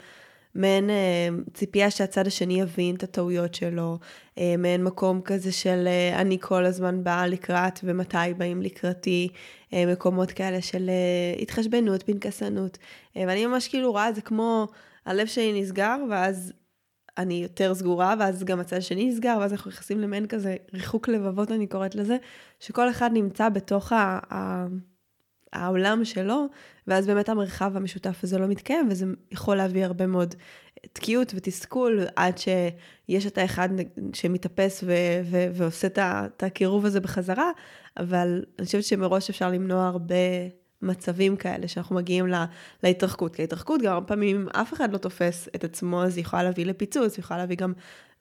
[0.56, 3.98] מעין אה, ציפייה שהצד השני יבין את הטעויות שלו,
[4.38, 9.30] אה, מעין מקום כזה של אה, אני כל הזמן באה לקראת ומתי באים לקראתי,
[9.74, 12.78] אה, מקומות כאלה של אה, התחשבנות, פנקסנות.
[13.18, 14.68] אה, ואני ממש כאילו רואה את זה כמו
[15.06, 16.54] הלב שלי נסגר, ואז
[17.18, 21.52] אני יותר סגורה, ואז גם הצד השני נסגר, ואז אנחנו נכנסים למעין כזה ריחוק לבבות,
[21.52, 22.18] אני קוראת לזה,
[22.60, 24.20] שכל אחד נמצא בתוך ה...
[25.54, 26.46] העולם שלו,
[26.88, 30.36] ואז באמת המרחב המשותף הזה לא מתקיים, וזה יכול להביא הרבה מאוד
[30.94, 33.70] תקיעות ותסכול, עד שיש את האחד
[34.14, 37.52] שמתאפס ו- ו- ועושה את הקירוב הזה בחזרה,
[37.98, 40.16] אבל אני חושבת שמראש אפשר למנוע הרבה
[40.82, 42.46] מצבים כאלה שאנחנו מגיעים לה,
[42.84, 43.36] להתרחקות.
[43.36, 46.66] כי ההתרחקות גם הרבה פעמים אף אחד לא תופס את עצמו, אז היא יכולה להביא
[46.66, 47.74] לפיצוץ, היא יכולה להביא גם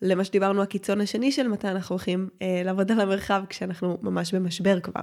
[0.02, 4.80] למה שדיברנו, הקיצון השני של מתי אנחנו הולכים אה, לעבוד על המרחב כשאנחנו ממש במשבר
[4.80, 5.02] כבר.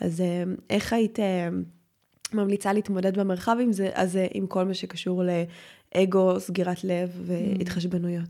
[0.00, 1.48] אז אה, איך היית אה,
[2.32, 5.22] ממליצה להתמודד במרחב עם זה, אז אה, עם כל מה שקשור
[5.94, 8.28] לאגו, סגירת לב והתחשבנויות?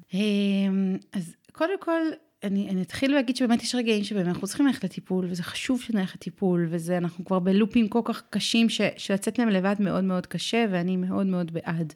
[1.13, 2.01] אז קודם כל,
[2.43, 6.15] אני, אני אתחיל להגיד שבאמת יש רגעים שבאמת אנחנו צריכים ללכת לטיפול, וזה חשוב שנלך
[6.15, 10.65] לטיפול, וזה, אנחנו כבר בלופים כל כך קשים, ש, שלצאת מהם לבד מאוד מאוד קשה,
[10.71, 11.93] ואני מאוד מאוד בעד.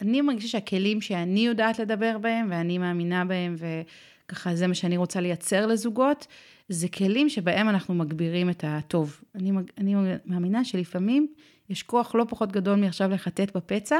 [0.00, 5.20] אני מרגישה שהכלים שאני יודעת לדבר בהם, ואני מאמינה בהם, וככה זה מה שאני רוצה
[5.20, 6.26] לייצר לזוגות,
[6.68, 9.20] זה כלים שבהם אנחנו מגבירים את הטוב.
[9.34, 9.94] אני, אני
[10.26, 11.26] מאמינה שלפעמים
[11.70, 13.98] יש כוח לא פחות גדול מעכשיו לחטט בפצע,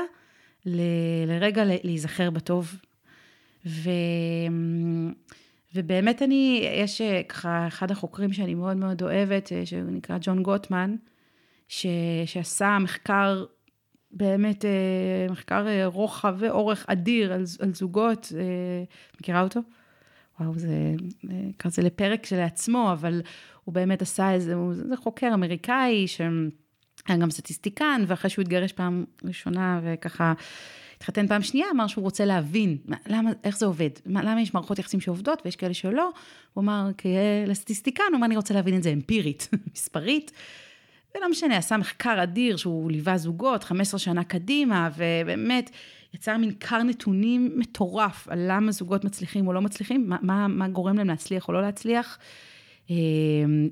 [0.66, 0.80] ל,
[1.26, 2.76] לרגע להיזכר בטוב.
[3.66, 3.90] ו,
[5.74, 10.42] ובאמת אני, יש אה, ככה אחד החוקרים שאני מאוד מאוד אוהבת, אה, שהוא נקרא ג'ון
[10.42, 10.96] גוטמן,
[11.68, 11.86] ש,
[12.26, 13.44] שעשה מחקר,
[14.10, 18.32] באמת אה, מחקר רוחב ואורך אדיר על, על זוגות,
[19.20, 19.60] מכירה אותו?
[20.40, 20.94] וואו, זה
[21.58, 23.22] כזה לפרק שלעצמו, אבל
[23.64, 29.04] הוא באמת עשה איזה, הוא זה חוקר אמריקאי, שהיה גם סטטיסטיקן, ואחרי שהוא התגרש פעם
[29.24, 30.32] ראשונה וככה
[30.96, 35.00] התחתן פעם שנייה, אמר שהוא רוצה להבין למה, איך זה עובד, למה יש מערכות יחסים
[35.00, 36.10] שעובדות ויש כאלה שלא.
[36.54, 36.88] הוא אמר,
[37.46, 40.32] לסטטיסטיקן, הוא אמר, אני רוצה להבין את זה אמפירית, מספרית.
[41.14, 45.70] ולא משנה, עשה מחקר אדיר שהוא ליווה זוגות 15 שנה קדימה, ובאמת
[46.14, 50.68] יצר מין כר נתונים מטורף על למה זוגות מצליחים או לא מצליחים, מה, מה, מה
[50.68, 52.18] גורם להם להצליח או לא להצליח.
[52.90, 52.96] אה,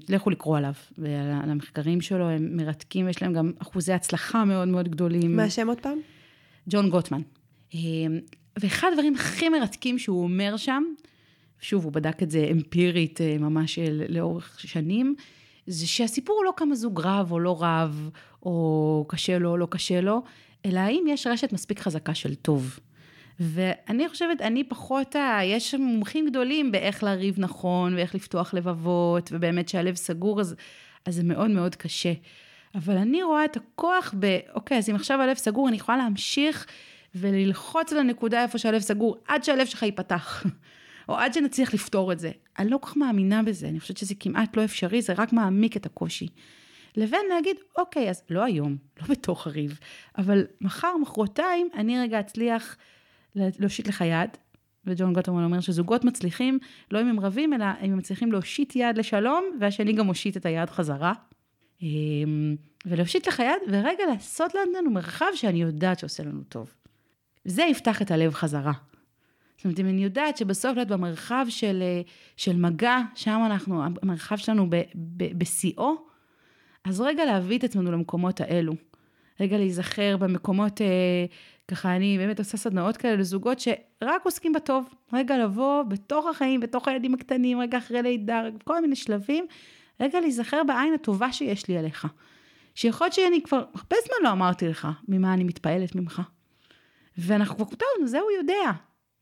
[0.09, 4.88] לכו לקרוא עליו, ועל המחקרים שלו, הם מרתקים, יש להם גם אחוזי הצלחה מאוד מאוד
[4.88, 5.37] גדולים.
[5.37, 5.98] מה השם עוד פעם?
[6.68, 7.20] ג'ון גוטמן.
[7.74, 7.81] אה,
[8.61, 10.85] ואחד הדברים הכי מרתקים שהוא אומר שם,
[11.61, 13.78] שוב, הוא בדק את זה אמפירית אה, ממש
[14.09, 15.14] לאורך שנים,
[15.66, 18.11] זה שהסיפור הוא לא כמה זוג רב או לא רב,
[18.42, 20.22] או קשה לו או לא קשה לו,
[20.66, 22.79] אלא האם יש רשת מספיק חזקה של טוב.
[23.40, 29.94] ואני חושבת, אני פחות, יש מומחים גדולים באיך לריב נכון, ואיך לפתוח לבבות, ובאמת שהלב
[29.94, 30.55] סגור, אז,
[31.07, 32.12] אז זה מאוד מאוד קשה.
[32.75, 36.66] אבל אני רואה את הכוח ב, אוקיי, אז אם עכשיו הלב סגור, אני יכולה להמשיך
[37.14, 40.44] וללחוץ על הנקודה איפה שהלב סגור, עד שהלב שלך ייפתח.
[41.09, 42.31] או עד שנצליח לפתור את זה.
[42.59, 45.77] אני לא כל כך מאמינה בזה, אני חושבת שזה כמעט לא אפשרי, זה רק מעמיק
[45.77, 46.29] את הקושי.
[46.96, 49.78] לבין להגיד, אוקיי, אז לא היום, לא בתוך הריב,
[50.18, 52.76] אבל מחר, מחרתיים, אני רגע אצליח
[53.35, 54.31] להושיט לך יד,
[54.87, 56.59] וג'ון גוטרמן אומר שזוגות מצליחים,
[56.90, 60.46] לא אם הם רבים, אלא אם הם מצליחים להושיט יד לשלום, והשני גם מושיט את
[60.46, 61.12] היד חזרה.
[61.83, 66.74] אמ, ולהושיט לך יד, ורגע לעשות לנו מרחב שאני יודעת שעושה לנו טוב.
[67.44, 68.72] זה יפתח את הלב חזרה.
[69.57, 71.83] זאת אומרת, אם אני יודעת שבסוף להיות במרחב של,
[72.37, 74.66] של מגע, שם אנחנו, המרחב שלנו
[75.38, 76.12] בשיאו,
[76.85, 78.73] אז רגע להביא את עצמנו למקומות האלו.
[79.40, 80.87] רגע להיזכר במקומות, אה,
[81.68, 84.95] ככה אני באמת עושה סדנאות כאלה לזוגות שרק עוסקים בטוב.
[85.12, 89.47] רגע לבוא בתוך החיים, בתוך הילדים הקטנים, רגע אחרי לידה, כל מיני שלבים,
[90.01, 92.07] רגע להיזכר בעין הטובה שיש לי עליך.
[92.75, 96.23] שיכול להיות שאני כבר הרבה זמן לא אמרתי לך ממה אני מתפעלת ממך.
[97.18, 98.73] ואנחנו כבר, טוב, זה הוא יודע.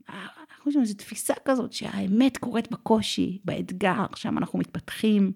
[0.09, 5.33] אנחנו לנו איזו תפיסה כזאת שהאמת קורית בקושי, באתגר, שם אנחנו מתפתחים,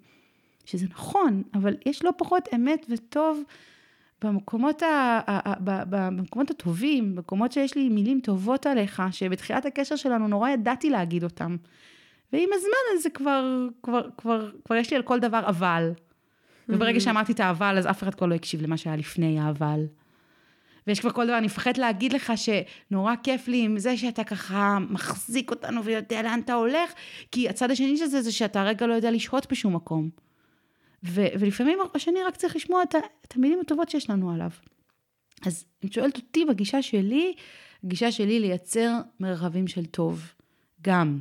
[0.64, 3.42] שזה נכון, אבל יש לא פחות אמת וטוב
[4.22, 10.29] במקומות, ה, ה, ה, במקומות הטובים, במקומות שיש לי מילים טובות עליך, שבתחילת הקשר שלנו
[10.29, 11.57] נורא ידעתי להגיד אותם.
[12.33, 15.92] ועם הזמן הזה כבר, כבר, כבר, כבר יש לי על כל דבר אבל.
[16.68, 19.81] וברגע שאמרתי את האבל, אז אף אחד כבר לא הקשיב למה שהיה לפני האבל.
[20.87, 24.79] ויש כבר כל דבר, אני מפחדת להגיד לך שנורא כיף לי עם זה שאתה ככה
[24.90, 26.92] מחזיק אותנו ויודע לאן אתה הולך,
[27.33, 30.09] כי הצד השני של זה זה שאתה רגע לא יודע לשהות בשום מקום.
[31.05, 32.95] ו- ולפעמים השני רק צריך לשמוע את,
[33.27, 34.51] את המילים הטובות שיש לנו עליו.
[35.47, 37.35] אז אם שואלת אותי בגישה שלי,
[37.85, 40.33] הגישה שלי לייצר מרחבים של טוב,
[40.83, 41.19] גם.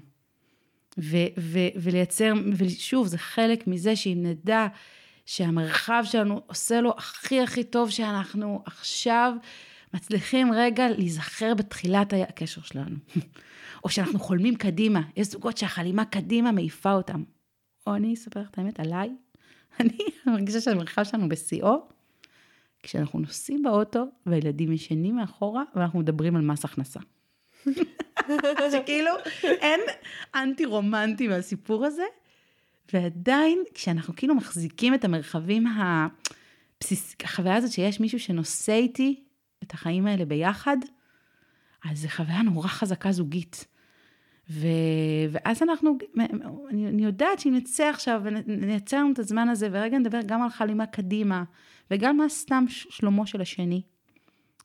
[0.97, 4.67] ו- ו- ולייצר, ושוב, זה חלק מזה שאם נדע
[5.25, 9.33] שהמרחב שלנו עושה לו הכי הכי טוב שאנחנו עכשיו
[9.93, 12.95] מצליחים רגע להיזכר בתחילת הקשר שלנו.
[13.83, 17.23] או שאנחנו חולמים קדימה, יש זוגות שהחלימה קדימה מעיפה אותם.
[17.87, 19.09] או אני אספר לך את האמת עליי,
[19.79, 21.87] אני מרגישה שהמרחב שלנו בשיאו,
[22.83, 26.99] כשאנחנו נוסעים באוטו והילדים ישנים מאחורה ואנחנו מדברים על מס הכנסה.
[28.71, 29.11] שכאילו
[29.43, 29.79] אין
[30.35, 32.03] אנטי רומנטי מהסיפור הזה,
[32.93, 37.15] ועדיין, כשאנחנו כאילו מחזיקים את המרחבים הבסיס...
[37.23, 39.23] החוויה הזאת שיש מישהו שנושא איתי
[39.63, 40.77] את החיים האלה ביחד,
[41.85, 43.65] אז זו חוויה נורא חזקה זוגית.
[44.49, 44.67] ו...
[45.31, 45.97] ואז אנחנו,
[46.69, 50.49] אני, אני יודעת שאם נצא עכשיו ונייצר לנו את הזמן הזה, ורגע נדבר גם על
[50.49, 51.43] חלימה קדימה,
[51.91, 53.81] וגם מה סתם שלומו של השני.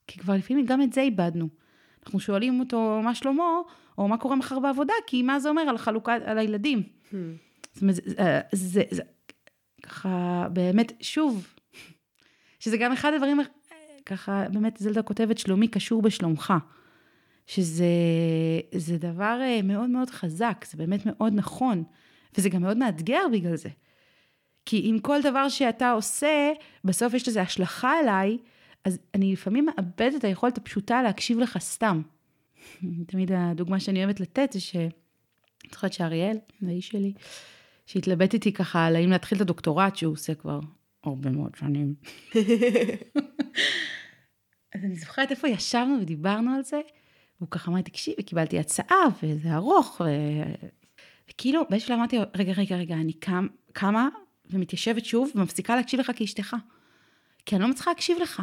[0.07, 1.49] כי כבר לפעמים גם את זה איבדנו.
[2.07, 3.45] אנחנו שואלים אותו מה שלמה,
[3.99, 6.83] או מה קורה מחר בעבודה, כי מה זה אומר על חלוקה, על הילדים.
[6.83, 7.15] Hmm.
[7.73, 9.03] זאת אומרת, זה, אה, זה, זה
[9.83, 11.47] ככה, באמת, שוב,
[12.59, 13.41] שזה גם אחד הדברים,
[14.07, 16.55] ככה, באמת, זלדה כותבת, שלומי קשור בשלומך.
[17.49, 21.85] שזה דבר אה, מאוד מאוד חזק, זה באמת מאוד נכון,
[22.39, 23.69] וזה גם מאוד מאתגר בגלל זה.
[24.67, 26.53] כי אם כל דבר שאתה עושה,
[26.85, 28.39] בסוף יש לזה השלכה עליי,
[28.85, 32.03] אז אני לפעמים מאבדת את היכולת הפשוטה להקשיב לך סתם.
[33.11, 34.77] תמיד הדוגמה שאני אוהבת לתת זה ש...
[34.77, 36.37] אני זוכרת שאריאל,
[36.67, 37.13] האיש שלי,
[37.87, 40.61] שהתלבט איתי ככה על האם להתחיל את הדוקטורט שהוא עושה כבר
[41.05, 41.95] הרבה מאוד שנים.
[44.75, 46.81] אז אני זוכרת איפה ישבנו ודיברנו על זה,
[47.41, 50.09] והוא ככה אמר, תקשיבי, קיבלתי הצעה, וזה ארוך, ו...
[51.31, 54.09] וכאילו, באיזשהו אמרתי, רגע, רגע, רגע, אני קם, קמה
[54.51, 56.57] ומתיישבת שוב ומפסיקה להקשיב לך כאשתך.
[57.47, 58.43] כי אני לא מצליחה להקשיב לך.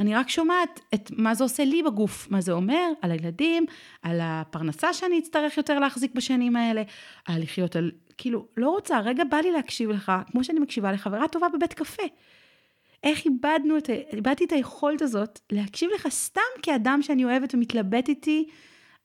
[0.00, 3.66] אני רק שומעת את מה זה עושה לי בגוף, מה זה אומר על הילדים,
[4.02, 6.82] על הפרנסה שאני אצטרך יותר להחזיק בשנים האלה,
[7.24, 7.90] על לחיות על...
[8.18, 12.02] כאילו, לא רוצה, רגע בא לי להקשיב לך, כמו שאני מקשיבה לחברה טובה בבית קפה.
[13.02, 18.48] איך איבדנו את, איבדתי את היכולת הזאת להקשיב לך סתם כאדם שאני אוהבת ומתלבט איתי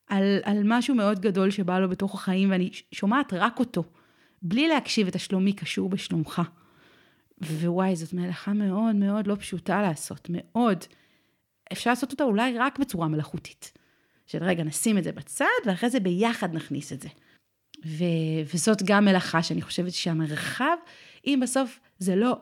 [0.08, 3.84] על, על משהו מאוד גדול שבא לו בתוך החיים, ואני שומעת רק אותו,
[4.42, 6.42] בלי להקשיב את השלומי קשור בשלומך.
[7.42, 10.84] ווואי, זאת מלאכה מאוד מאוד לא פשוטה לעשות, מאוד.
[11.72, 13.72] אפשר לעשות אותה אולי רק בצורה מלאכותית.
[14.28, 17.10] של רגע, נשים את זה בצד, ואחרי זה ביחד נכניס את זה.
[17.86, 20.76] ו- וזאת גם מלאכה שאני חושבת שהמרחב,
[21.28, 22.38] אם בסוף זה לא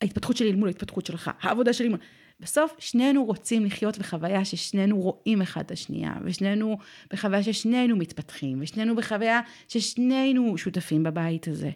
[0.00, 1.98] ההתפתחות שלי מול ההתפתחות שלך, העבודה שלי מול...
[2.40, 6.78] בסוף שנינו רוצים לחיות בחוויה ששנינו רואים אחד את השנייה, ושנינו
[7.12, 11.70] בחוויה ששנינו מתפתחים, ושנינו בחוויה ששנינו שותפים בבית הזה.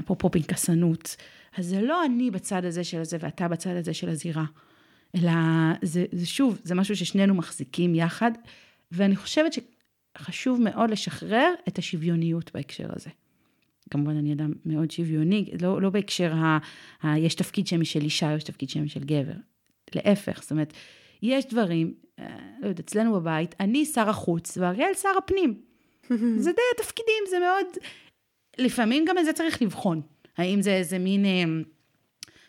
[0.00, 1.16] אפרופו פנקסנות.
[1.56, 4.44] אז זה לא אני בצד הזה של זה ואתה בצד הזה של הזירה,
[5.16, 5.32] אלא
[5.82, 8.30] זה, זה שוב, זה משהו ששנינו מחזיקים יחד,
[8.92, 13.10] ואני חושבת שחשוב מאוד לשחרר את השוויוניות בהקשר הזה.
[13.90, 16.58] כמובן אני אדם מאוד שוויוני, לא, לא בהקשר ה,
[17.02, 17.18] ה...
[17.18, 19.32] יש תפקיד שם של אישה, יש תפקיד שם של גבר.
[19.94, 20.72] להפך, זאת אומרת,
[21.22, 25.60] יש דברים, אה, לא יודעת, אצלנו בבית, אני שר החוץ ואריאל שר הפנים.
[26.44, 27.66] זה די התפקידים, זה מאוד...
[28.58, 30.00] לפעמים גם את זה צריך לבחון.
[30.36, 31.42] האם זה איזה מין, אה,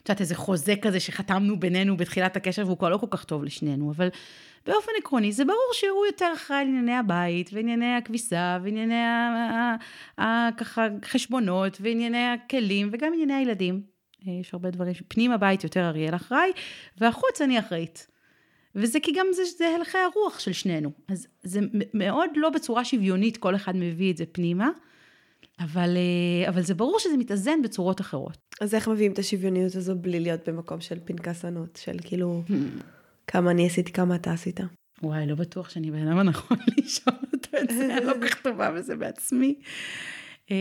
[0.04, 3.44] את יודעת, איזה חוזה כזה שחתמנו בינינו בתחילת הקשר והוא כבר לא כל כך טוב
[3.44, 4.10] לשנינו, אבל
[4.68, 9.04] באופן עקרוני זה ברור שהוא יותר אחראי על ענייני הבית וענייני הכביסה וענייני
[10.58, 13.82] ככה חשבונות וענייני הכלים וגם ענייני הילדים.
[14.28, 16.52] אה, יש הרבה דברים, פנים הבית יותר אריאל אחראי
[16.98, 18.08] והחוץ אני אחראית.
[18.76, 20.92] וזה כי גם זה, זה הלכי הרוח של שנינו.
[21.08, 21.60] אז זה
[21.94, 24.70] מאוד לא בצורה שוויונית כל אחד מביא את זה פנימה.
[25.60, 28.56] אבל, אה, אבל זה ברור שזה מתאזן בצורות אחרות.
[28.62, 32.54] אז איך מביאים את השוויוניות הזו בלי להיות במקום של פנקסנות, של כאילו, hmm.
[33.28, 34.60] כמה אני עשיתי, כמה אתה עשית?
[35.04, 38.42] וואי, לא בטוח שאני בן אדם הנכון לשאול אותו את זה, אני לא כל כך
[38.42, 39.56] טובה בזה בעצמי.
[40.52, 40.56] אמ,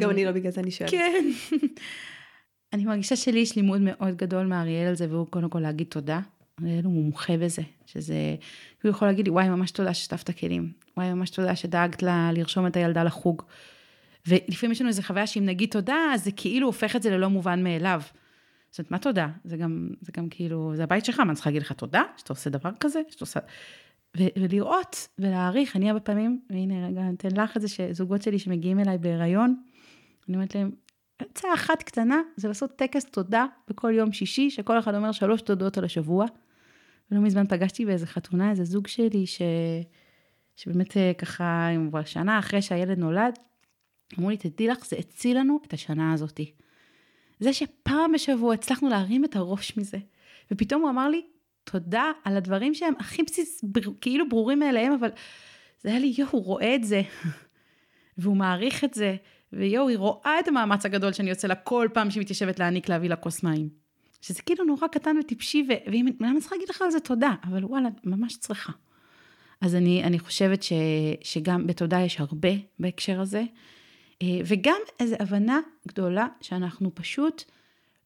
[0.00, 0.90] גם אני לא בגלל זה אני שואלת.
[0.90, 1.24] כן.
[2.72, 6.20] אני מרגישה שלי יש לימוד מאוד גדול מאריאל על זה, והוא קודם כל להגיד תודה.
[6.62, 8.36] אריאל הוא מומחה בזה, שזה,
[8.82, 10.72] הוא יכול להגיד לי, וואי, ממש תודה ששטפת כלים.
[10.96, 13.42] וואי, ממש תודה שדאגת לה לרשום את הילדה לחוג.
[14.26, 17.30] ולפעמים יש לנו איזו חוויה שאם נגיד תודה, אז זה כאילו הופך את זה ללא
[17.30, 18.00] מובן מאליו.
[18.74, 19.28] זאת אומרת, מה תודה?
[19.44, 22.02] זה גם, זה גם כאילו, זה הבית שלך, מה אני צריכה להגיד לך תודה?
[22.16, 23.00] שאתה עושה דבר כזה?
[23.08, 23.40] שאתה עושה...
[24.18, 28.38] ו- ולראות ולהעריך, אני הרבה פעמים, והנה רגע, אני אתן לך את זה, שזוגות שלי
[28.38, 29.62] שמגיעים אליי בהיריון,
[30.28, 30.70] אני אומרת להם,
[31.20, 35.78] הצעה אחת קטנה זה לעשות טקס תודה בכל יום שישי, שכל אחד אומר שלוש תודות
[35.78, 36.26] על השבוע.
[37.10, 39.42] ולא מזמן פגשתי באיזה חתונה, איזה זוג שלי, ש...
[40.56, 41.68] שבאמת אה, ככה,
[42.04, 43.38] שנה אחרי שהילד נולד,
[44.18, 46.52] אמרו לי, תדעי לך, זה הציל לנו את השנה הזאתי.
[47.40, 49.98] זה שפעם בשבוע הצלחנו להרים את הראש מזה.
[50.50, 51.22] ופתאום הוא אמר לי,
[51.64, 53.64] תודה על הדברים שהם הכי בסיס,
[54.00, 55.08] כאילו ברורים מאליהם, אבל
[55.82, 57.02] זה היה לי, יואו, הוא רואה את זה.
[58.18, 59.16] והוא מעריך את זה.
[59.52, 63.08] ויואו, היא רואה את המאמץ הגדול שאני יוצא לה כל פעם שהיא מתיישבת להעניק להביא
[63.08, 63.68] לה כוס מים.
[64.20, 65.66] שזה כאילו נורא קטן וטיפשי,
[66.20, 67.34] ולמה צריכה להגיד לך על זה תודה?
[67.44, 68.72] אבל וואלה, ממש צריכה.
[69.60, 70.72] אז אני, אני חושבת ש,
[71.22, 73.44] שגם בתודה יש הרבה בהקשר הזה.
[74.22, 77.44] אה, וגם איזו הבנה גדולה שאנחנו פשוט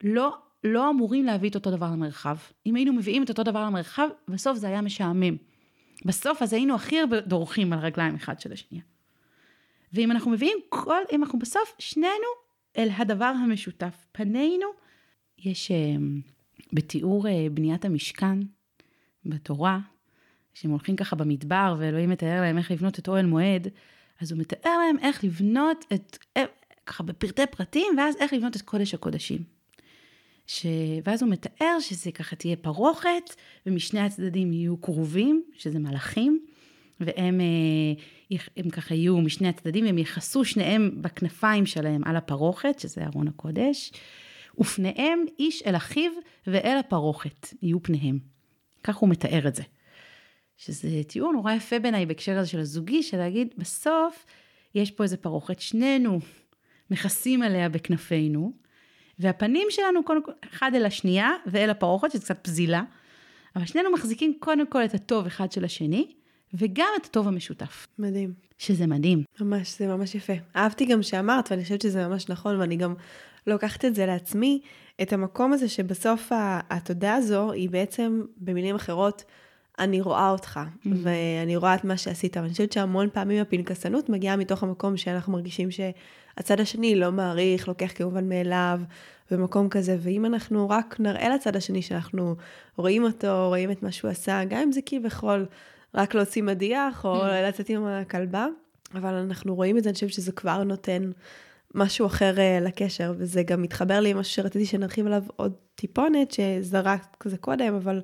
[0.04, 2.36] לא, לא אמורים להביא את אותו דבר למרחב.
[2.66, 5.36] אם היינו מביאים את אותו דבר למרחב, בסוף זה היה משעמם.
[6.04, 8.84] בסוף אז היינו הכי הרבה דורכים על רגליים אחד של השנייה.
[9.92, 12.28] ואם אנחנו מביאים כל, אם אנחנו בסוף שנינו
[12.78, 14.66] אל הדבר המשותף, פנינו,
[15.38, 15.76] יש אה,
[16.72, 18.38] בתיאור אה, בניית המשכן
[19.26, 19.78] בתורה,
[20.54, 23.68] שהם הולכים ככה במדבר ואלוהים מתאר להם איך לבנות את אוהל מועד,
[24.21, 26.45] אז הוא מתאר להם איך לבנות את, אה,
[26.87, 29.43] ככה בפרטי פרטים, ואז איך לבנות את קודש הקודשים.
[30.47, 30.66] ש...
[31.05, 33.35] ואז הוא מתאר שזה ככה תהיה פרוכת,
[33.66, 36.41] ומשני הצדדים יהיו כרובים, שזה מלאכים,
[37.01, 43.05] והם אה, הם ככה יהיו משני הצדדים, והם יכסו שניהם בכנפיים שלהם על הפרוכת, שזה
[43.05, 43.93] ארון הקודש,
[44.59, 46.11] ופניהם איש אל אחיו
[46.47, 48.19] ואל הפרוכת יהיו פניהם.
[48.83, 49.62] כך הוא מתאר את זה.
[50.59, 54.26] שזה תיאור נורא יפה בעיניי בהקשר הזה של הזוגי, של להגיד, בסוף
[54.74, 56.20] יש פה איזה פרוכת, שנינו
[56.90, 58.52] מכסים עליה בכנפינו,
[59.18, 62.82] והפנים שלנו קודם כל, אחד אל השנייה ואל הפרוכת, שזה קצת פזילה,
[63.56, 66.12] אבל שנינו מחזיקים קודם כל את הטוב אחד של השני,
[66.54, 67.86] וגם את הטוב המשותף.
[67.98, 68.32] מדהים.
[68.59, 69.22] שזה מדהים.
[69.40, 70.32] ממש, זה ממש יפה.
[70.56, 72.94] אהבתי גם שאמרת, ואני חושבת שזה ממש נכון, ואני גם
[73.46, 74.61] לוקחת את זה לעצמי,
[75.02, 76.32] את המקום הזה שבסוף
[76.70, 79.24] התודה הזו היא בעצם, במילים אחרות,
[79.79, 80.89] אני רואה אותך, mm-hmm.
[81.03, 85.68] ואני רואה את מה שעשית, ואני חושבת שהמון פעמים הפנקסנות מגיעה מתוך המקום שאנחנו מרגישים
[85.70, 88.81] שהצד השני לא מעריך, לוקח כמובן מאליו,
[89.31, 92.35] במקום כזה, ואם אנחנו רק נראה לצד השני שאנחנו
[92.76, 95.47] רואים אותו, רואים את מה שהוא עשה, גם אם זה כביכול
[95.95, 97.49] רק להוציא מדיח, או mm-hmm.
[97.49, 98.47] לצאת עם הכלבה,
[98.95, 101.11] אבל אנחנו רואים את זה, אני חושבת שזה כבר נותן
[101.74, 106.31] משהו אחר uh, לקשר, וזה גם מתחבר לי עם משהו שרציתי שנרחיב עליו עוד טיפונת,
[106.33, 108.01] שזרק כזה קודם, אבל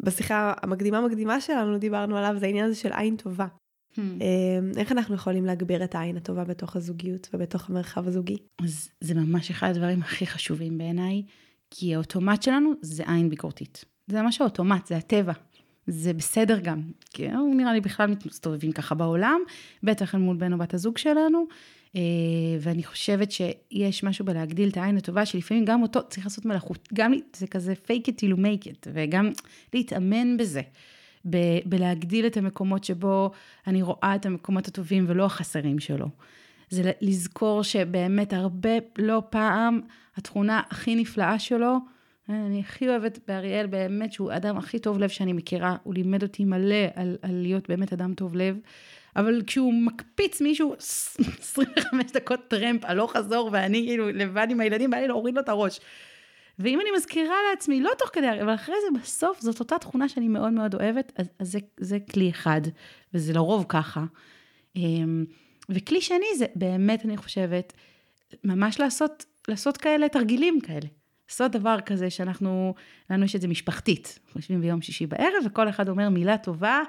[0.00, 3.46] בשיחה המקדימה מקדימה שלנו דיברנו עליו, זה העניין הזה של עין טובה.
[3.46, 3.96] Hmm.
[3.98, 8.36] Uh, איך אנחנו יכולים להגביר את העין הטובה בתוך הזוגיות ובתוך המרחב הזוגי?
[8.62, 11.22] אז זה ממש אחד הדברים הכי חשובים בעיניי,
[11.70, 13.84] כי האוטומט שלנו זה עין ביקורתית.
[14.06, 15.32] זה ממש האוטומט, זה הטבע.
[15.86, 19.40] זה בסדר גם, כי נראה לי בכלל מסתובבים ככה בעולם,
[19.82, 21.46] בטח אל מול בן או בת הזוג שלנו.
[21.96, 22.00] אה,
[22.60, 27.12] ואני חושבת שיש משהו בלהגדיל את העין הטובה, שלפעמים גם אותו צריך לעשות מלאכות, גם
[27.36, 29.30] זה כזה fake it till you make it, וגם
[29.74, 30.62] להתאמן בזה.
[31.30, 33.30] ב- בלהגדיל את המקומות שבו
[33.66, 36.06] אני רואה את המקומות הטובים ולא החסרים שלו.
[36.70, 39.80] זה לזכור שבאמת הרבה, לא פעם,
[40.16, 41.76] התכונה הכי נפלאה שלו,
[42.28, 46.44] אני הכי אוהבת באריאל, באמת שהוא האדם הכי טוב לב שאני מכירה, הוא לימד אותי
[46.44, 48.58] מלא על, על להיות באמת אדם טוב לב.
[49.16, 54.96] אבל כשהוא מקפיץ מישהו 25 דקות טרמפ הלוך חזור, ואני כאילו לבד עם הילדים, בא
[54.96, 55.80] לי להוריד לו את הראש.
[56.58, 60.28] ואם אני מזכירה לעצמי, לא תוך כדי, אבל אחרי זה בסוף, זאת אותה תכונה שאני
[60.28, 62.60] מאוד מאוד אוהבת, אז, אז זה, זה כלי אחד,
[63.14, 64.04] וזה לרוב ככה.
[64.76, 65.24] אמ,
[65.68, 67.72] וכלי שני זה באמת, אני חושבת,
[68.44, 70.86] ממש לעשות, לעשות כאלה תרגילים כאלה.
[71.28, 72.74] לעשות דבר כזה שאנחנו,
[73.10, 74.18] לנו יש את זה משפחתית.
[74.26, 76.82] אנחנו יושבים ביום שישי בערב, וכל אחד אומר מילה טובה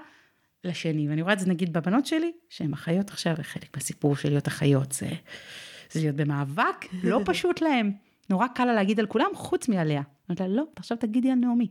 [0.64, 1.10] לשני.
[1.10, 4.92] ואני רואה את זה נגיד בבנות שלי, שהן אחיות עכשיו, וחלק מהסיפור של להיות אחיות
[4.92, 5.10] זה,
[5.92, 7.92] זה להיות במאבק, לא פשוט להן.
[8.30, 10.02] נורא קל לה להגיד על כולם, חוץ מעליה.
[10.02, 11.68] אני אומרת לה, לא, עכשיו תגידי על נעמי.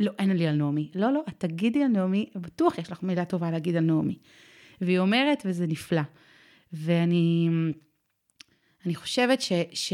[0.00, 0.90] לא, אין לי על נעמי.
[0.94, 4.18] לא, לא, את תגידי על נעמי, בטוח יש לך מילה טובה להגיד על נעמי.
[4.80, 6.02] והיא אומרת, וזה נפלא.
[6.72, 7.48] ואני
[8.86, 9.52] אני חושבת ש...
[9.72, 9.92] ש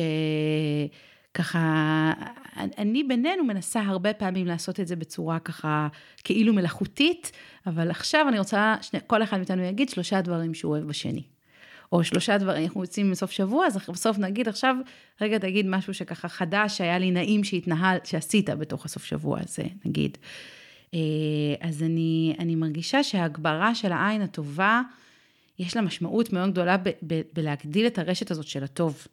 [1.34, 2.12] ככה,
[2.56, 5.88] אני בינינו מנסה הרבה פעמים לעשות את זה בצורה ככה
[6.24, 7.32] כאילו מלאכותית,
[7.66, 11.22] אבל עכשיו אני רוצה, שני, כל אחד מאיתנו יגיד שלושה דברים שהוא אוהב בשני.
[11.92, 14.76] או שלושה דברים, אנחנו יוצאים מסוף שבוע, אז בסוף נגיד עכשיו,
[15.20, 20.18] רגע תגיד משהו שככה חדש, שהיה לי נעים שהתנהל, שעשית בתוך הסוף שבוע הזה, נגיד.
[20.94, 21.00] אה,
[21.60, 24.82] אז אני, אני מרגישה שההגברה של העין הטובה,
[25.58, 29.06] יש לה משמעות מאוד גדולה ב, ב, בלהגדיל את הרשת הזאת של הטוב.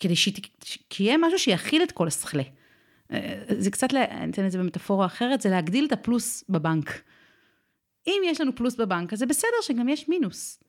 [0.00, 2.42] כדי שיהיה משהו שיכיל את כל השכלה.
[3.12, 7.02] אה, זה קצת, אני אתן את זה במטאפורה אחרת, זה להגדיל את הפלוס בבנק.
[8.06, 10.62] אם יש לנו פלוס בבנק, אז זה בסדר שגם יש מינוס.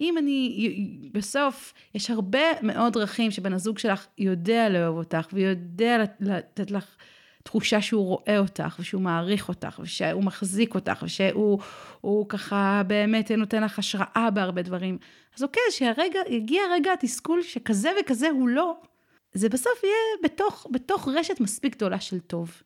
[0.00, 6.70] אם אני, בסוף, יש הרבה מאוד דרכים שבן הזוג שלך יודע לאהוב אותך, ויודע לתת
[6.70, 6.96] לך
[7.46, 13.78] תחושה שהוא רואה אותך, ושהוא מעריך אותך, ושהוא מחזיק אותך, ושהוא ככה באמת נותן לך
[13.78, 14.98] השראה בהרבה דברים.
[15.36, 18.76] אז אוקיי, שהרגע, יגיע רגע התסכול שכזה וכזה הוא לא,
[19.32, 19.94] זה בסוף יהיה
[20.24, 22.62] בתוך, בתוך רשת מספיק גדולה של טוב.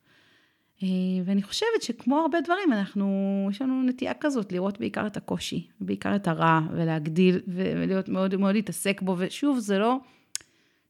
[0.83, 0.89] אה,
[1.25, 6.17] ואני חושבת שכמו הרבה דברים, אנחנו, יש לנו נטייה כזאת לראות בעיקר את הקושי, בעיקר
[6.17, 9.97] את הרע, ולהגדיל, ולהיות מאוד מאוד להתעסק בו, ושוב, זה לא,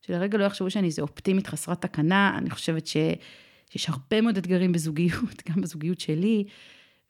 [0.01, 2.97] שלרגע לא יחשבו שאני איזה אופטימית חסרת תקנה, אני חושבת ש...
[3.71, 6.45] שיש הרבה מאוד אתגרים בזוגיות, גם בזוגיות שלי,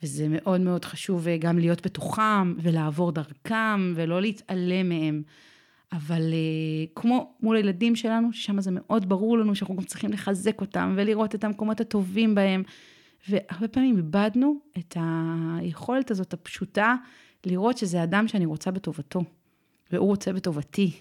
[0.03, 5.23] וזה מאוד מאוד חשוב אה, גם להיות בתוכם ולעבור דרכם ולא להתעלם מהם.
[5.93, 10.61] אבל uh, כמו מול הילדים שלנו, ששם זה מאוד ברור לנו שאנחנו גם צריכים לחזק
[10.61, 12.63] אותם ולראות את המקומות הטובים בהם.
[13.29, 14.97] והרבה פעמים איבדנו את
[15.59, 16.95] היכולת הזאת הפשוטה
[17.47, 19.25] לראות שזה אדם שאני רוצה בטובתו,
[19.93, 20.93] והוא רוצה בטובתי.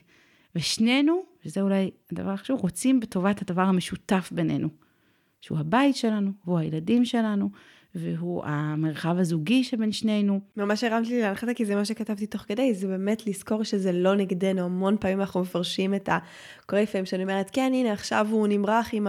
[0.56, 4.70] ושנינו, וזה אולי הדבר החשוב, רוצים בטובת הדבר המשותף בינינו.
[5.42, 7.50] שהוא הבית שלנו, הוא הילדים שלנו,
[7.96, 10.40] והוא המרחב הזוגי שבין שנינו.
[10.58, 14.16] ממש הרמת לי להנחתה, כי זה מה שכתבתי תוך כדי, זה באמת לזכור שזה לא
[14.16, 14.62] נגדנו.
[14.62, 16.18] המון פעמים אנחנו מפרשים את ה...
[16.66, 19.08] קורה לפעמים שאני אומרת, כן, הנה, עכשיו הוא נמרח עם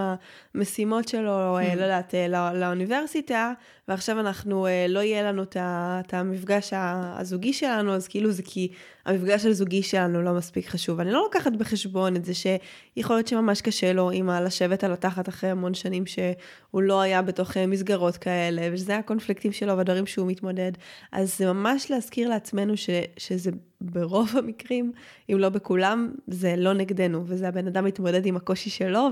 [0.55, 3.53] המשימות שלו, אה, לא יודעת, אה, לא, לאוניברסיטה,
[3.89, 8.72] ועכשיו אנחנו, אה, לא יהיה לנו את המפגש הזוגי שלנו, אז כאילו זה כי
[9.07, 11.01] המפגש הזוגי שלנו לא מספיק חשוב.
[11.01, 15.28] אני לא לוקחת בחשבון את זה שיכול להיות שממש קשה לו עם לשבת על התחת
[15.28, 20.73] אחרי המון שנים שהוא לא היה בתוך מסגרות כאלה, ושזה הקונפליקטים שלו והדברים שהוא מתמודד.
[21.12, 23.51] אז זה ממש להזכיר לעצמנו ש, שזה
[23.81, 24.93] ברוב המקרים,
[25.33, 29.09] אם לא בכולם, זה לא נגדנו, וזה הבן אדם מתמודד עם הקושי שלו,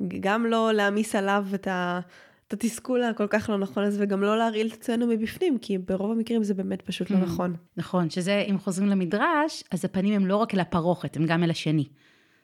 [0.00, 2.00] וגם לא להעמיס עליו את ה...
[2.48, 6.10] את התסכול הכל כך לא נכון הזה, וגם לא להרעיל את עצמנו מבפנים, כי ברוב
[6.10, 7.20] המקרים זה באמת פשוט לא hmm.
[7.20, 7.54] נכון.
[7.76, 11.50] נכון, שזה, אם חוזרים למדרש, אז הפנים הם לא רק אל הפרוכת, הם גם אל
[11.50, 11.84] השני.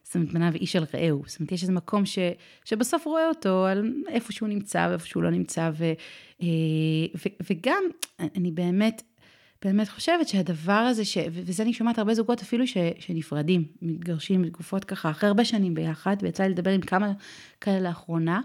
[0.02, 1.22] זאת אומרת, בניו איש על רעהו.
[1.26, 2.18] זאת אומרת, יש איזה מקום ש,
[2.64, 5.84] שבסוף רואה אותו על איפה שהוא נמצא ואיפה שהוא לא נמצא, ו,
[6.42, 6.46] אה,
[7.16, 7.82] ו, וגם,
[8.20, 9.02] אני באמת,
[9.64, 14.84] באמת חושבת שהדבר הזה, ש, וזה אני שומעת הרבה זוגות אפילו ש, שנפרדים, מתגרשים בתקופות
[14.84, 17.12] ככה, אחרי הרבה שנים ביחד, ויצא לי לדבר עם כמה
[17.60, 18.40] כאלה לאחרונה,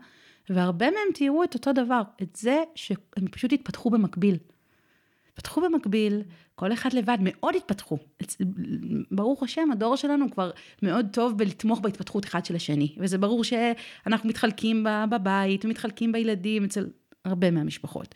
[0.50, 4.38] והרבה מהם תיארו את אותו דבר, את זה שהם פשוט התפתחו במקביל.
[5.38, 6.22] התפתחו במקביל,
[6.56, 7.98] כל אחד לבד, מאוד התפתחו.
[9.12, 10.52] ברוך השם, הדור שלנו כבר
[10.84, 12.96] מאוד טוב בלתמוך בהתפתחות אחד של השני.
[12.98, 16.88] וזה ברור שאנחנו מתחלקים בבית ומתחלקים בילדים אצל
[17.26, 18.16] הרבה מהמשפחות.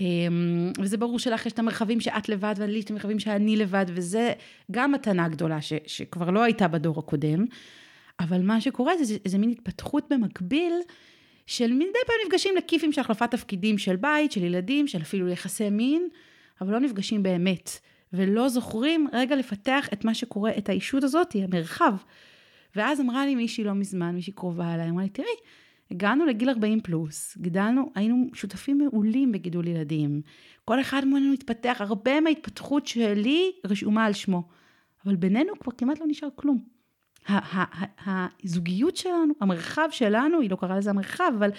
[0.00, 3.86] אמ, וזה ברור שלך יש את המרחבים שאת לבד, ולי יש את המרחבים שאני לבד,
[3.88, 4.32] וזה
[4.70, 7.44] גם מתנה גדולה ש, שכבר לא הייתה בדור הקודם.
[8.20, 10.72] אבל מה שקורה זה, זה, זה מין התפתחות במקביל,
[11.46, 15.70] של מדי פעם נפגשים לכיפים של החלפת תפקידים של בית, של ילדים, של אפילו יחסי
[15.70, 16.08] מין.
[16.60, 17.70] אבל לא נפגשים באמת,
[18.12, 21.94] ולא זוכרים רגע לפתח את מה שקורה, את האישות הזאת, המרחב.
[22.76, 25.28] ואז אמרה לי מישהי לא מזמן, מישהי קרובה אליי, אמרה לי, תראי,
[25.90, 30.20] הגענו לגיל 40 פלוס, גידלנו, היינו שותפים מעולים בגידול ילדים.
[30.64, 34.42] כל אחד מאיתנו התפתח, הרבה מההתפתחות שלי רשומה על שמו.
[35.06, 36.64] אבל בינינו כבר כמעט לא נשאר כלום.
[38.06, 41.50] הזוגיות שלנו, המרחב שלנו, היא לא קראה לזה המרחב, אבל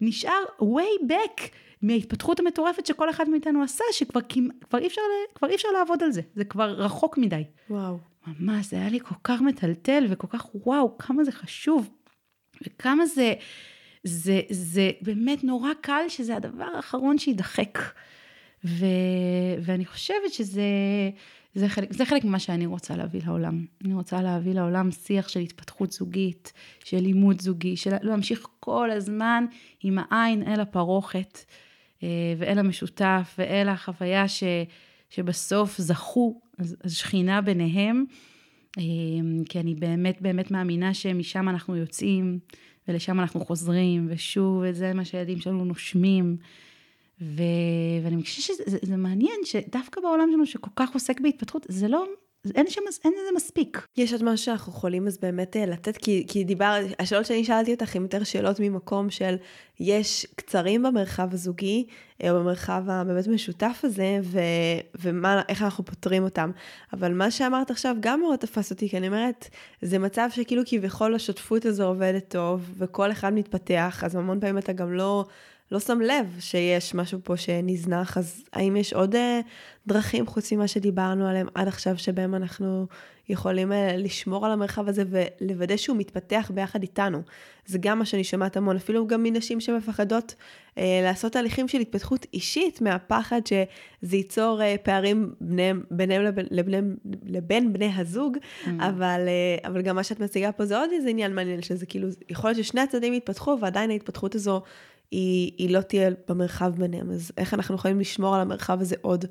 [0.00, 1.42] נשאר way back
[1.82, 4.20] מההתפתחות המטורפת שכל אחד מאיתנו עשה, שכבר
[4.68, 5.00] כבר אי, אפשר,
[5.34, 7.44] כבר אי אפשר לעבוד על זה, זה כבר רחוק מדי.
[7.70, 7.98] וואו.
[8.26, 11.90] ממש, זה היה לי כל כך מטלטל וכל כך וואו, כמה זה חשוב,
[12.62, 13.34] וכמה זה,
[14.04, 17.78] זה, זה באמת נורא קל שזה הדבר האחרון שידחק.
[18.64, 18.86] ו,
[19.62, 20.62] ואני חושבת שזה
[21.56, 23.64] זה חלק, זה חלק ממה שאני רוצה להביא לעולם.
[23.84, 26.52] אני רוצה להביא לעולם שיח של התפתחות זוגית,
[26.84, 29.44] של לימוד זוגי, של להמשיך כל הזמן
[29.82, 31.38] עם העין אל הפרוכת.
[32.02, 34.42] אה, ואל המשותף, ואל החוויה ש,
[35.10, 36.40] שבסוף זכו
[36.84, 38.04] השכינה ביניהם,
[38.78, 38.82] אה,
[39.48, 42.38] כי אני באמת באמת מאמינה שמשם אנחנו יוצאים,
[42.88, 46.36] ולשם אנחנו חוזרים, ושוב, וזה מה שהילדים שלנו נושמים.
[47.20, 47.42] ו...
[48.02, 52.06] ואני חושבת שזה זה מעניין שדווקא בעולם שלנו שכל כך עוסק בהתפתחות, זה לא,
[52.54, 53.86] אין שם, אין לזה מספיק.
[53.96, 57.74] יש עוד משהו שאנחנו יכולים אז באמת אה, לתת, כי, כי דיבר, השאלות שאני שאלתי
[57.74, 59.36] אותך הן יותר שאלות ממקום של
[59.80, 61.86] יש קצרים במרחב הזוגי,
[62.22, 64.40] אה, או במרחב הבאמת משותף הזה, ו,
[64.94, 66.50] ואיך אנחנו פותרים אותם.
[66.92, 69.48] אבל מה שאמרת עכשיו גם מאוד תפס אותי, כי אני אומרת,
[69.82, 74.72] זה מצב שכאילו כביכול השותפות הזו עובדת טוב, וכל אחד מתפתח, אז המון פעמים אתה
[74.72, 75.24] גם לא...
[75.72, 79.18] לא שם לב שיש משהו פה שנזנח, אז האם יש עוד uh,
[79.86, 82.86] דרכים חוץ ממה שדיברנו עליהם עד עכשיו, שבהם אנחנו
[83.28, 87.22] יכולים uh, לשמור על המרחב הזה ולוודא שהוא מתפתח ביחד איתנו?
[87.66, 90.34] זה גם מה שאני שומעת המון, אפילו גם מנשים שמפחדות
[90.74, 96.96] uh, לעשות תהליכים של התפתחות אישית, מהפחד שזה ייצור uh, פערים ביניהם, ביניהם לבין, לבין,
[97.26, 98.68] לבין בני הזוג, mm.
[98.78, 99.20] אבל,
[99.62, 102.50] uh, אבל גם מה שאת מציגה פה זה עוד איזה עניין מעניין, שזה כאילו, יכול
[102.50, 104.62] להיות ששני הצדדים יתפתחו ועדיין ההתפתחות הזו
[105.10, 107.10] היא, היא לא תהיה במרחב ביניהם.
[107.10, 109.24] אז איך אנחנו יכולים לשמור על המרחב הזה עוד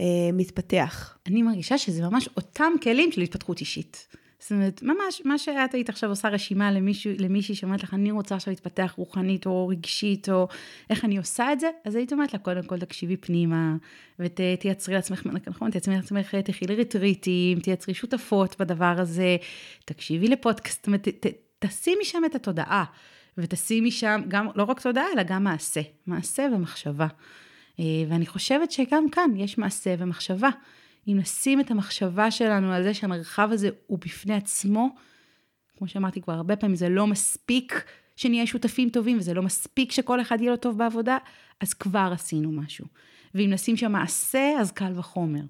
[0.00, 1.18] אה, מתפתח?
[1.26, 4.06] אני מרגישה שזה ממש אותם כלים של התפתחות אישית.
[4.42, 8.34] זאת אומרת, ממש, מה שאת היית עכשיו עושה רשימה למישהו, למישהי שאומרת לך, אני רוצה
[8.34, 10.48] עכשיו להתפתח רוחנית או רגשית, או
[10.90, 13.76] איך אני עושה את זה, אז היית אומרת לה, קודם כל תקשיבי פנימה,
[14.18, 19.36] ותייצרי לעצמך, נכון, תייצרי לעצמך, תכי לריטריטים, תייצרי שותפות בדבר הזה,
[19.84, 21.08] תקשיבי לפודקאסט, זאת אומרת,
[21.58, 22.84] תשימי שם את התודעה.
[23.38, 25.80] ותשימי שם גם, לא רק תודעה, אלא גם מעשה.
[26.06, 27.06] מעשה ומחשבה.
[27.80, 30.48] אה, ואני חושבת שגם כאן יש מעשה ומחשבה.
[31.08, 34.96] אם נשים את המחשבה שלנו על זה שהמרחב הזה הוא בפני עצמו,
[35.78, 37.84] כמו שאמרתי כבר הרבה פעמים, זה לא מספיק
[38.16, 41.18] שנהיה שותפים טובים, וזה לא מספיק שכל אחד יהיה לו טוב בעבודה,
[41.60, 42.86] אז כבר עשינו משהו.
[43.34, 45.42] ואם נשים שם מעשה, אז קל וחומר.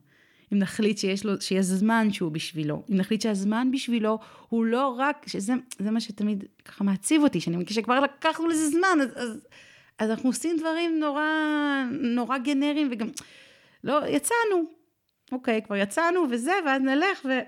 [0.52, 5.24] אם נחליט שיש לו, שיש זמן שהוא בשבילו, אם נחליט שהזמן בשבילו הוא לא רק,
[5.26, 9.40] שזה זה מה שתמיד ככה מעציב אותי, שאני מרגישה שכבר לקחנו לזה זמן, אז, אז,
[9.98, 11.24] אז אנחנו עושים דברים נורא,
[12.00, 13.08] נורא גנריים וגם,
[13.84, 14.64] לא, יצאנו,
[15.32, 17.38] אוקיי, כבר יצאנו וזה, ואז נלך ו...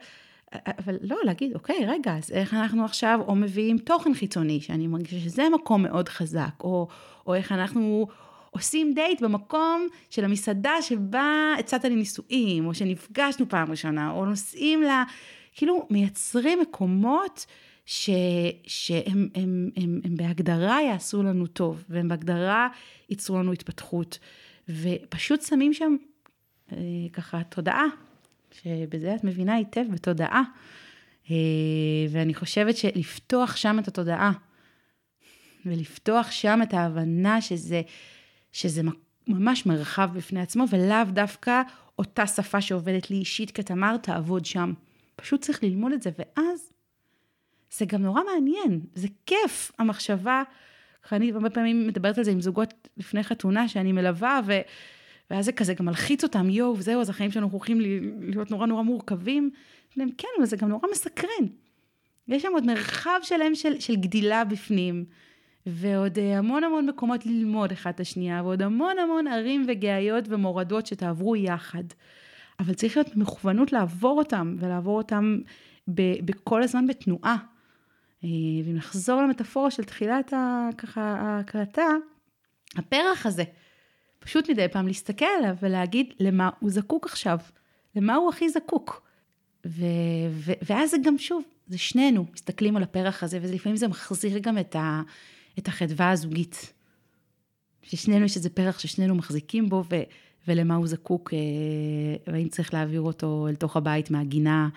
[0.55, 5.21] אבל לא, להגיד, אוקיי, רגע, אז איך אנחנו עכשיו או מביאים תוכן חיצוני, שאני מרגישה
[5.21, 6.89] שזה מקום מאוד חזק, או,
[7.27, 8.07] או איך אנחנו
[8.55, 14.83] עושים דייט במקום של המסעדה שבה הצעת לי נישואים, או שנפגשנו פעם ראשונה, או נוסעים
[14.83, 14.89] ל...
[15.55, 17.47] כאילו, מייצרים מקומות
[17.87, 18.11] ש,
[18.67, 22.69] שהם הם, הם, הם בהגדרה יעשו לנו טוב, והם בהגדרה
[23.11, 24.19] ייצרו לנו התפתחות,
[24.69, 25.97] ופשוט שמים שם
[26.73, 26.79] אה,
[27.13, 27.85] ככה תודעה,
[28.63, 30.43] שבזה את מבינה היטב בתודעה,
[31.31, 31.37] אה,
[32.11, 34.33] ואני חושבת שלפתוח שם את התודעה,
[35.67, 37.83] ולפתוח שם את ההבנה שזה
[38.55, 38.83] שזה
[39.29, 41.63] ממש מרחב בפני עצמו, ולאו דווקא
[41.99, 44.73] אותה שפה שעובדת לי אישית כתמר, תעבוד שם.
[45.17, 46.73] פשוט צריך ללמוד את זה, ואז
[47.79, 50.43] זה גם נורא מעניין, זה כיף, המחשבה.
[51.13, 54.53] אני הרבה פעמים מדברת על זה עם זוגות לפני חתונה שאני מלווה, ו...
[55.31, 57.81] ואז זה כזה גם מלחיץ אותם, יואו, זהו, אז החיים שלנו הולכים
[58.21, 59.51] להיות נורא נורא מורכבים.
[59.97, 61.47] להם, כן, אבל זה גם נורא מסקרן.
[62.29, 65.05] יש שם עוד מרחב שלם של, של גדילה בפנים,
[65.67, 70.87] ועוד אה, המון המון מקומות ללמוד אחד את השנייה, ועוד המון המון ערים וגאיות ומורדות
[70.87, 71.85] שתעברו יחד.
[72.61, 75.39] אבל צריך להיות מכוונות לעבור אותם, ולעבור אותם
[75.89, 77.37] בכל הזמן בתנועה.
[78.25, 78.29] אה,
[78.65, 80.33] ואם נחזור למטאפורה של תחילת
[80.97, 81.87] ההקלטה,
[82.77, 83.45] הפרח הזה,
[84.19, 87.39] פשוט מדי פעם להסתכל עליו ולהגיד למה הוא זקוק עכשיו,
[87.97, 89.03] למה הוא הכי זקוק.
[89.67, 89.85] ו,
[90.31, 94.59] ו, ואז זה גם שוב, זה שנינו מסתכלים על הפרח הזה, ולפעמים זה מחזיר גם
[94.59, 95.03] את, ה,
[95.59, 96.73] את החדווה הזוגית.
[97.83, 99.97] ששנינו יש איזה פרח ששנינו מחזיקים בו, ו,
[100.49, 104.69] ולמה הוא זקוק, אה, והאם צריך להעביר אותו אל תוך הבית מהגינה,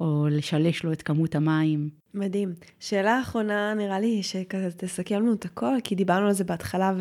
[0.00, 1.88] או לשלש לו את כמות המים.
[2.14, 2.54] מדהים.
[2.80, 6.92] שאלה אחרונה, נראה לי שכזה תסכם לנו את הכל, כי דיברנו על זה בהתחלה,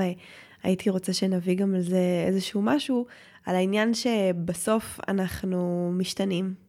[0.64, 3.06] והייתי רוצה שנביא גם על זה איזשהו משהו,
[3.46, 6.65] על העניין שבסוף אנחנו משתנים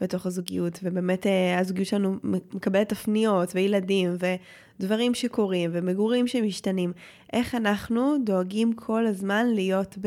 [0.00, 4.16] בתוך הזוגיות, ובאמת אה, הזוגיות שלנו מקבלת תפניות וילדים
[4.80, 6.92] ודברים שקורים ומגורים שמשתנים.
[7.32, 9.98] איך אנחנו דואגים כל הזמן להיות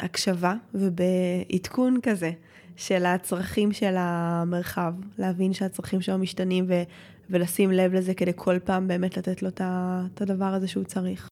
[0.00, 2.30] בהקשבה ובעדכון כזה
[2.76, 6.82] של הצרכים של המרחב, להבין שהצרכים שלו משתנים ו...
[7.30, 11.28] ולשים לב לזה כדי כל פעם באמת לתת לו את הדבר הזה שהוא צריך.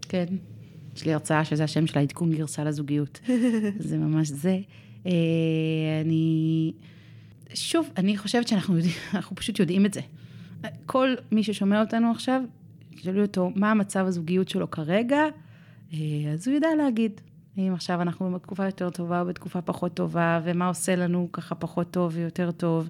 [0.00, 0.26] כן.
[0.96, 3.20] יש לי הרצאה שזה השם של העדכון גרסה לזוגיות.
[3.78, 4.58] זה ממש זה.
[5.06, 5.12] אה,
[6.04, 6.72] אני...
[7.54, 10.00] שוב, אני חושבת שאנחנו יודעים, אנחנו פשוט יודעים את זה.
[10.86, 12.42] כל מי ששומע אותנו עכשיו,
[12.94, 15.22] תשאלו אותו מה המצב הזוגיות שלו כרגע,
[15.92, 15.98] אה,
[16.32, 17.20] אז הוא יודע להגיד.
[17.58, 21.90] אם עכשיו אנחנו בתקופה יותר טובה או בתקופה פחות טובה, ומה עושה לנו ככה פחות
[21.90, 22.88] טוב ויותר טוב.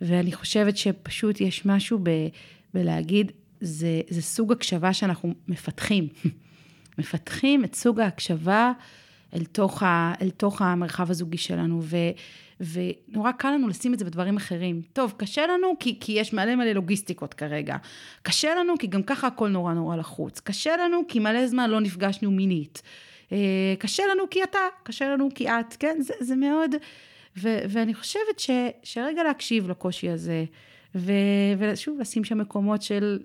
[0.00, 2.10] ואני חושבת שפשוט יש משהו ב,
[2.74, 6.08] בלהגיד, זה, זה סוג הקשבה שאנחנו מפתחים.
[6.98, 8.72] מפתחים את סוג ההקשבה
[9.34, 11.96] אל תוך, ה, אל תוך המרחב הזוגי שלנו, ו,
[12.60, 14.82] ונורא קל לנו לשים את זה בדברים אחרים.
[14.92, 17.76] טוב, קשה לנו כי, כי יש מלא מלא לוגיסטיקות כרגע.
[18.22, 20.40] קשה לנו כי גם ככה הכל נורא נורא לחוץ.
[20.40, 22.82] קשה לנו כי מלא זמן לא נפגשנו מינית.
[23.32, 25.96] אה, קשה לנו כי אתה, קשה לנו כי את, כן?
[26.00, 26.74] זה, זה מאוד...
[27.36, 28.50] ו, ואני חושבת ש,
[28.82, 30.44] שרגע להקשיב לקושי הזה,
[30.94, 31.12] ו,
[31.58, 33.18] ושוב, לשים שם מקומות של,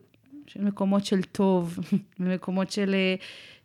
[0.48, 1.80] של מקומות של טוב,
[2.20, 2.94] ומקומות של...
[2.94, 3.16] אה,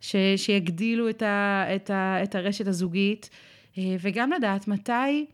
[0.01, 3.29] ש, שיגדילו את, ה, את, ה, את הרשת הזוגית,
[3.77, 5.25] אה, וגם לדעת מתי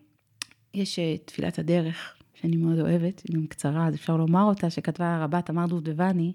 [0.73, 5.41] יש תפילת הדרך, שאני מאוד אוהבת, היא גם קצרה, אז אפשר לומר אותה, שכתבה הרבה
[5.41, 6.33] תמר דובדבני,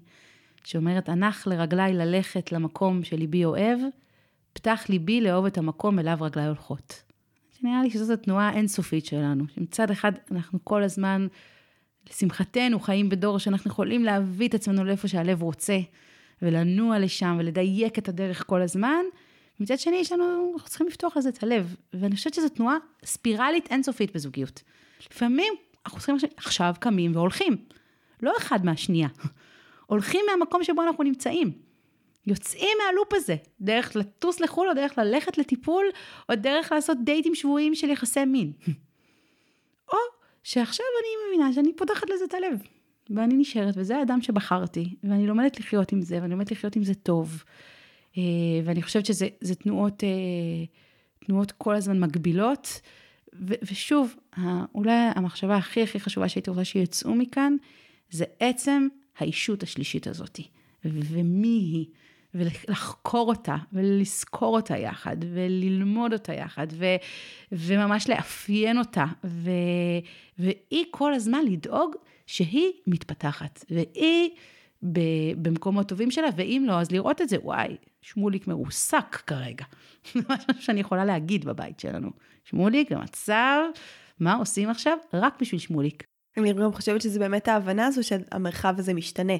[0.63, 3.79] שאומרת, הנח לרגליי ללכת למקום שליבי אוהב,
[4.53, 7.03] פתח ליבי לאהוב את המקום אליו רגליי הולכות.
[7.63, 11.27] נראה לי שזאת התנועה האינסופית שלנו, שמצד אחד אנחנו כל הזמן,
[12.09, 15.79] לשמחתנו, חיים בדור שאנחנו יכולים להביא את עצמנו לאיפה שהלב רוצה,
[16.41, 19.05] ולנוע לשם ולדייק את הדרך כל הזמן,
[19.59, 23.71] מצד שני יש לנו, אנחנו צריכים לפתוח לזה את הלב, ואני חושבת שזו תנועה ספירלית
[23.71, 24.63] אינסופית בזוגיות.
[25.11, 25.53] לפעמים
[25.85, 27.57] אנחנו צריכים עכשיו קמים והולכים,
[28.21, 29.07] לא אחד מהשנייה,
[29.87, 31.51] הולכים מהמקום שבו אנחנו נמצאים.
[32.27, 35.85] יוצאים מהלופ הזה, דרך לטוס לחו"ל, או דרך ללכת לטיפול,
[36.29, 38.51] או דרך לעשות דייטים שבויים של יחסי מין.
[40.43, 42.61] שעכשיו אני מבינה שאני פותחת לזה את הלב,
[43.09, 46.93] ואני נשארת, וזה האדם שבחרתי, ואני לומדת לחיות עם זה, ואני לומדת לחיות עם זה
[46.93, 47.43] טוב.
[48.17, 48.23] אה,
[48.65, 50.09] ואני חושבת שזה תנועות, אה,
[51.25, 52.81] תנועות כל הזמן מגבילות.
[53.33, 54.15] ו- ושוב,
[54.75, 57.55] אולי המחשבה הכי הכי חשובה שהייתי רוצה שיצאו מכאן,
[58.09, 58.87] זה עצם
[59.17, 60.47] האישות השלישית הזאתי.
[60.85, 61.85] ומי היא,
[62.35, 66.85] ולחקור אותה, ולזכור אותה יחד, וללמוד אותה יחד, ו,
[67.51, 69.49] וממש לאפיין אותה, ו,
[70.39, 71.95] והיא כל הזמן לדאוג
[72.27, 74.29] שהיא מתפתחת, והיא
[75.37, 79.65] במקומות טובים שלה, ואם לא, אז לראות את זה, וואי, שמוליק מרוסק כרגע.
[80.13, 82.09] זה משהו שאני יכולה להגיד בבית שלנו.
[82.43, 83.63] שמוליק במצב,
[84.19, 84.97] מה עושים עכשיו?
[85.13, 86.10] רק בשביל שמוליק.
[86.37, 89.33] אני גם חושבת שזה באמת ההבנה הזו שהמרחב הזה משתנה.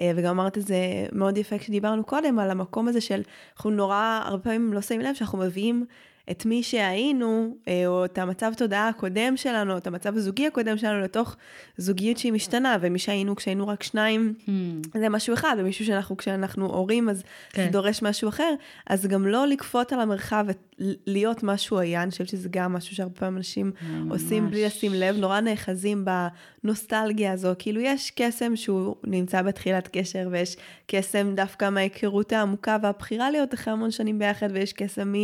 [0.00, 0.76] אה, וגם אמרת את זה
[1.12, 3.22] מאוד יפה כשדיברנו קודם, על המקום הזה של,
[3.56, 5.84] אנחנו נורא, הרבה פעמים לא שמים לב שאנחנו מביאים
[6.30, 10.78] את מי שהיינו, אה, או את המצב תודעה הקודם שלנו, או את המצב הזוגי הקודם
[10.78, 11.36] שלנו, לתוך
[11.76, 14.98] זוגיות שהיא משתנה, ומי שהיינו כשהיינו רק שניים, hmm.
[14.98, 17.64] זה משהו אחד, ומישהו שאנחנו, כשאנחנו הורים, אז כן.
[17.64, 18.54] זה דורש משהו אחר,
[18.86, 20.46] אז גם לא לכפות על המרחב
[20.78, 24.12] להיות משהו היה, אני חושבת שזה גם משהו שהרבה פעמים אנשים ממש.
[24.12, 30.28] עושים בלי לשים לב, נורא נאחזים בנוסטלגיה הזו, כאילו יש קסם שהוא נמצא בתחילת קשר,
[30.30, 30.56] ויש
[30.86, 35.14] קסם דווקא מההיכרות העמוקה והבחירה להיות אחרי המון שנים ביחד, ויש קסם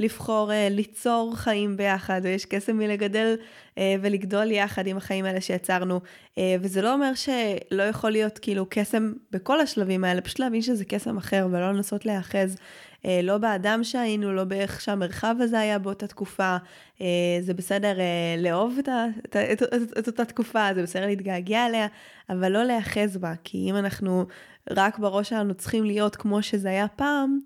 [0.00, 3.34] מלבחור אה, ליצור חיים ביחד, ויש קסם מלגדל
[3.78, 6.00] אה, ולגדול יחד עם החיים האלה שיצרנו.
[6.40, 10.84] אה, וזה לא אומר שלא יכול להיות כאילו קסם בכל השלבים האלה, פשוט להבין שזה
[10.84, 12.56] קסם אחר ולא לנסות להיאחז.
[13.06, 16.56] אה, לא באדם שהיינו, לא באיך שהמרחב הזה היה באותה תקופה.
[17.00, 17.06] אה,
[17.40, 18.88] זה בסדר אה, לאהוב את,
[19.24, 21.86] את, את, את, את אותה תקופה, זה בסדר להתגעגע אליה,
[22.30, 24.26] אבל לא להיאחז בה, כי אם אנחנו
[24.70, 27.38] רק בראש שלנו צריכים להיות כמו שזה היה פעם,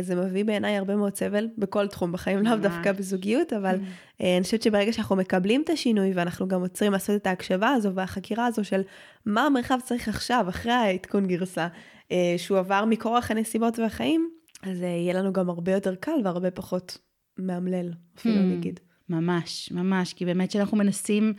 [0.00, 3.78] זה מביא בעיניי הרבה מאוד סבל בכל תחום בחיים, לאו דווקא בזוגיות, אבל mm.
[4.20, 8.46] אני חושבת שברגע שאנחנו מקבלים את השינוי ואנחנו גם עוצרים לעשות את ההקשבה הזו והחקירה
[8.46, 8.82] הזו של
[9.26, 11.68] מה המרחב צריך עכשיו, אחרי העדכון גרסה,
[12.36, 14.30] שהוא עבר מכורח הנסיבות והחיים,
[14.62, 16.98] אז אה, יהיה לנו גם הרבה יותר קל והרבה פחות
[17.38, 18.80] מאמלל, אפילו hmm, נגיד.
[19.08, 21.32] ממש, ממש, כי באמת שאנחנו מנסים,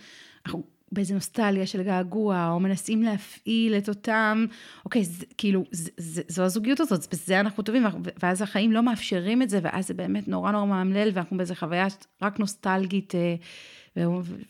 [0.45, 4.45] אנחנו באיזה נוסטליה של געגוע, או מנסים להפעיל את אותם,
[4.85, 7.83] אוקיי, זה, כאילו, זה, זה, זו הזוגיות הזאת, בזה אנחנו טובים,
[8.23, 11.87] ואז החיים לא מאפשרים את זה, ואז זה באמת נורא נורא מאמלל, ואנחנו באיזה חוויה
[12.21, 13.35] רק נוסטלגית, אה,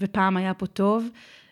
[0.01, 1.09] ופעם היה פה טוב.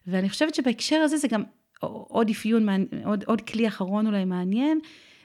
[0.08, 1.44] ואני חושבת שבהקשר הזה זה גם
[1.80, 2.68] עוד אפיון,
[3.06, 4.80] עוד, עוד כלי אחרון אולי מעניין,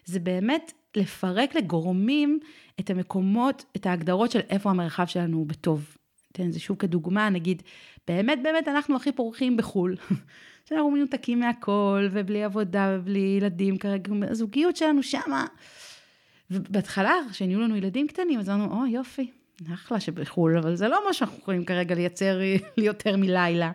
[0.05, 2.39] זה באמת לפרק לגורמים
[2.81, 5.97] את המקומות, את ההגדרות של איפה המרחב שלנו הוא בטוב.
[6.33, 7.63] אתן זה שוב כדוגמה, נגיד,
[8.09, 9.97] באמת באמת אנחנו הכי פורחים בחו"ל.
[10.69, 15.47] שאנחנו מנותקים מהכל, ובלי עבודה, ובלי ילדים כרגע, הזוגיות שלנו שמה.
[16.51, 19.31] ובהתחלה, כשנהיו לנו ילדים קטנים, אז אמרנו, או יופי,
[19.75, 22.41] אחלה שבחו"ל, אבל זה לא מה שאנחנו יכולים כרגע לייצר
[22.77, 23.73] יותר מלילה.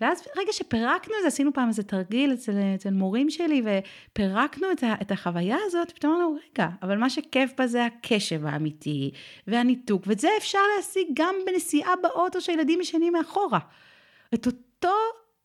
[0.00, 4.82] ואז רגע שפירקנו את זה, עשינו פעם איזה תרגיל אצל, אצל מורים שלי, ופירקנו את,
[4.82, 9.10] ה, את החוויה הזאת, פתאום אמרנו, רגע, אבל מה שכיף בה זה הקשב האמיתי,
[9.46, 13.58] והניתוק, ואת זה אפשר להשיג גם בנסיעה באוטו שהילדים ישנים מאחורה.
[14.34, 14.94] את אותו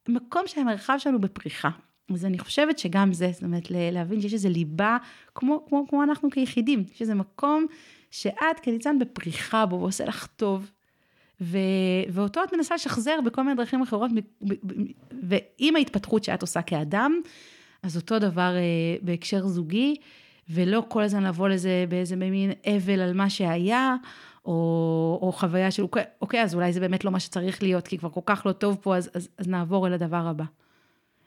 [0.09, 1.69] מקום שהמרחב שלנו בפריחה.
[2.13, 4.97] אז אני חושבת שגם זה, זאת אומרת, להבין שיש איזו ליבה,
[5.35, 7.65] כמו, כמו, כמו אנחנו כיחידים, יש איזה מקום
[8.11, 10.71] שאת כניצן בפריחה בו ועושה לך טוב,
[11.41, 11.57] ו,
[12.09, 14.11] ואותו את מנסה לשחזר בכל מיני דרכים אחרות,
[15.11, 17.21] ועם ההתפתחות שאת עושה כאדם,
[17.83, 19.95] אז אותו דבר אה, בהקשר זוגי,
[20.49, 23.95] ולא כל הזמן לבוא לזה באיזה מין אבל על מה שהיה,
[24.45, 27.97] או, או חוויה של, אוקיי, אוקיי, אז אולי זה באמת לא מה שצריך להיות, כי
[27.97, 30.45] כבר כל כך לא טוב פה, אז, אז, אז נעבור אל הדבר הבא.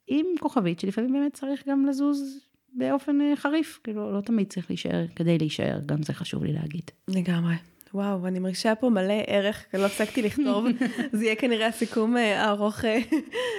[0.07, 2.41] עם כוכבית, שלפעמים באמת צריך גם לזוז
[2.73, 6.91] באופן אה, חריף, כאילו לא תמיד צריך להישאר כדי להישאר, גם זה חשוב לי להגיד.
[7.09, 7.55] לגמרי.
[7.95, 10.65] וואו, אני מרגישה פה מלא ערך, לא הפסקתי לכתוב.
[11.13, 12.99] זה יהיה כנראה הסיכום אה, הארוך, אה,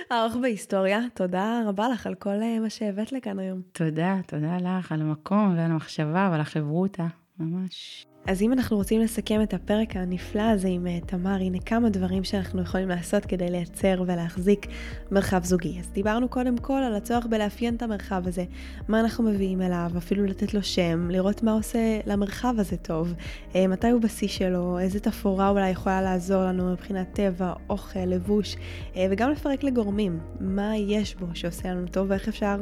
[0.09, 0.99] הארוך בהיסטוריה.
[1.13, 3.61] תודה רבה לך על כל אה, מה שהבאת לכאן היום.
[3.71, 7.07] תודה, תודה לך על המקום ועל המחשבה ועל החברותה,
[7.39, 8.05] ממש.
[8.27, 12.23] אז אם אנחנו רוצים לסכם את הפרק הנפלא הזה עם אה, תמר, הנה כמה דברים
[12.23, 14.67] שאנחנו יכולים לעשות כדי לייצר ולהחזיק
[15.11, 15.79] מרחב זוגי.
[15.79, 18.45] אז דיברנו קודם כל על הצורך בלאפיין את המרחב הזה,
[18.87, 23.13] מה אנחנו מביאים אליו, אפילו לתת לו שם, לראות מה עושה למרחב הזה טוב,
[23.55, 28.55] אה, מתי הוא בשיא שלו, איזה תפאורה אולי יכולה לעזור לנו מבחינת טבע, אוכל, לבוש,
[28.95, 32.55] אה, וגם לפרק לגורמים, מה יש בו שעושה לנו טוב ואיך אפשר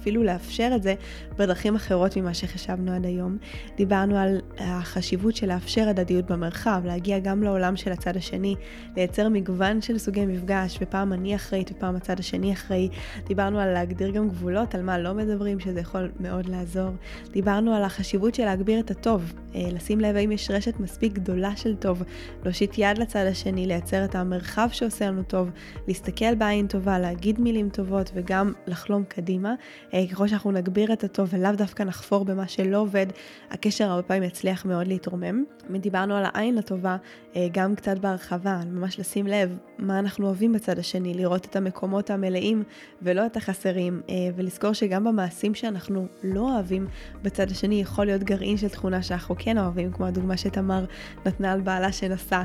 [0.00, 0.94] אפילו לאפשר את זה
[1.38, 3.36] בדרכים אחרות ממה שחשבנו עד היום.
[3.76, 8.54] דיברנו על החשיבות של לאפשר הדדיות במרחב, להגיע גם לעולם של הצד השני,
[8.96, 12.88] לייצר מגוון של סוגי מפגש, ופעם אני אחראית ופעם הצד השני אחראי.
[13.26, 16.90] דיברנו על להגדיר גם גבולות, על מה לא מדברים, שזה יכול מאוד לעזור.
[17.30, 21.56] דיברנו על החשיבות של להגביר את הטוב, אה, לשים לב האם יש רשת מספיק גדולה
[21.56, 22.02] של טוב,
[22.44, 25.50] להושיט יד לצד השני, לייצר את המרחב שעושה לנו טוב,
[25.88, 29.54] להסתכל בעין טובה, להגיד מילים טובות וגם לחלום קדימה.
[29.94, 33.06] אה, ככל שאנחנו נגביר את הטוב ולאו דווקא נחפור במה שלא עובד,
[33.50, 35.44] הקשר הרבה פעמים יצליח מאוד להתרומם.
[35.70, 36.96] דיברנו על העין הטובה
[37.36, 42.10] אה, גם קצת בהרחבה, ממש לשים לב מה אנחנו אוהבים בצד השני, לראות את המקומות
[42.10, 42.62] המלאים
[43.02, 46.86] ולא את החסרים, אה, ולזכור שגם במעשים שאנחנו לא אוהבים
[47.22, 50.84] בצד השני יכול להיות גרעין של תכונה שאנחנו כן אוהבים, כמו הדוגמה שתמר
[51.26, 52.42] נתנה על בעלה שנסע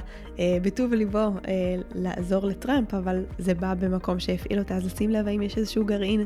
[0.61, 1.31] בטוב ליבו
[1.95, 6.25] לעזור לטראמפ, אבל זה בא במקום שהפעיל אותה, אז לשים לב האם יש איזשהו גרעין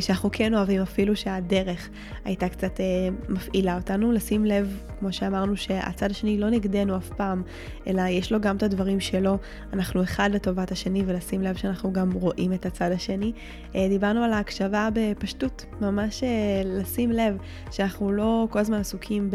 [0.00, 0.82] שאנחנו כן אוהבים.
[0.82, 1.88] אפילו שהדרך
[2.24, 2.84] הייתה קצת אה,
[3.28, 7.42] מפעילה אותנו, לשים לב, כמו שאמרנו, שהצד השני לא נגדנו אף פעם,
[7.86, 9.38] אלא יש לו גם את הדברים שלו,
[9.72, 13.32] אנחנו אחד לטובת השני, ולשים לב שאנחנו גם רואים את הצד השני.
[13.74, 17.36] אה, דיברנו על ההקשבה בפשטות, ממש אה, לשים לב
[17.70, 19.30] שאנחנו לא כל הזמן עסוקים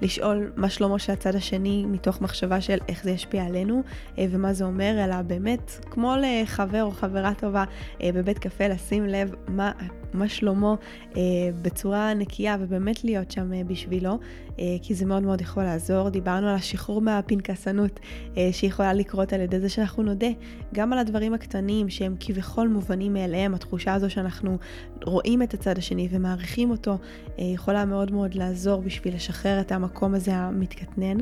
[0.00, 3.82] בלשאול מה שלומו של הצד השני, מתוך מחשבה של איך זה ישפיע עלינו,
[4.18, 7.64] אה, ומה זה אומר, אלא באמת, כמו לחבר או חברה טובה
[8.02, 9.72] אה, בבית קפה, לשים לב מה...
[10.14, 10.76] מה שלומו
[11.16, 11.22] אה,
[11.62, 14.18] בצורה נקייה ובאמת להיות שם אה, בשבילו.
[14.82, 16.08] כי זה מאוד מאוד יכול לעזור.
[16.08, 18.00] דיברנו על השחרור מהפנקסנות
[18.52, 20.26] שיכולה לקרות על ידי זה שאנחנו נודה
[20.74, 24.58] גם על הדברים הקטנים שהם כביכול מובנים מאליהם, התחושה הזו שאנחנו
[25.04, 26.98] רואים את הצד השני ומעריכים אותו,
[27.38, 31.16] יכולה מאוד מאוד לעזור בשביל לשחרר את המקום הזה המתקטנן.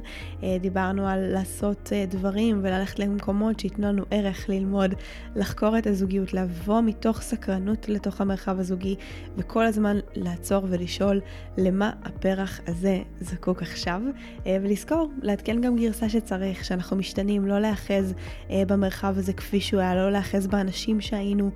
[0.60, 4.94] דיברנו על לעשות דברים וללכת למקומות שייתנו לנו ערך ללמוד,
[5.36, 8.96] לחקור את הזוגיות, לבוא מתוך סקרנות לתוך המרחב הזוגי,
[9.36, 11.20] וכל הזמן לעצור ולשאול
[11.58, 14.00] למה הפרח הזה זקוק עכשיו,
[14.46, 18.14] אה, ולזכור, לעדכן גם גרסה שצריך, שאנחנו משתנים, לא להאחז
[18.50, 21.50] אה, במרחב הזה כפי שהוא היה, לא להאחז באנשים שהיינו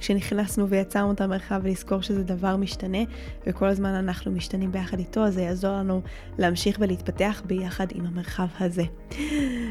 [0.00, 2.98] כשנכנסנו ויצרנו את המרחב ולזכור שזה דבר משתנה
[3.46, 6.02] וכל הזמן אנחנו משתנים ביחד איתו, אז זה יעזור לנו
[6.38, 8.82] להמשיך ולהתפתח ביחד עם המרחב הזה.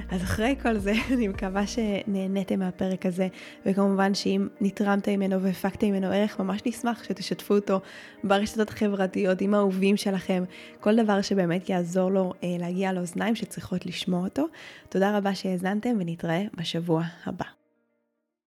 [0.10, 3.28] אז אחרי כל זה, אני מקווה שנהניתם מהפרק הזה,
[3.66, 7.82] וכמובן שאם נתרמת ממנו והפקתם ממנו ערך, ממש נשמח שתשתפו אותו
[8.24, 10.44] ברשתות החברתיות עם האהובים שלכם,
[10.80, 14.46] כל דבר שבאמת יעזור לו אה, להגיע לאוזניים שצריכות לשמוע אותו.
[14.90, 17.65] תודה רבה שהאזנתם ונתראה בשבוע הבא.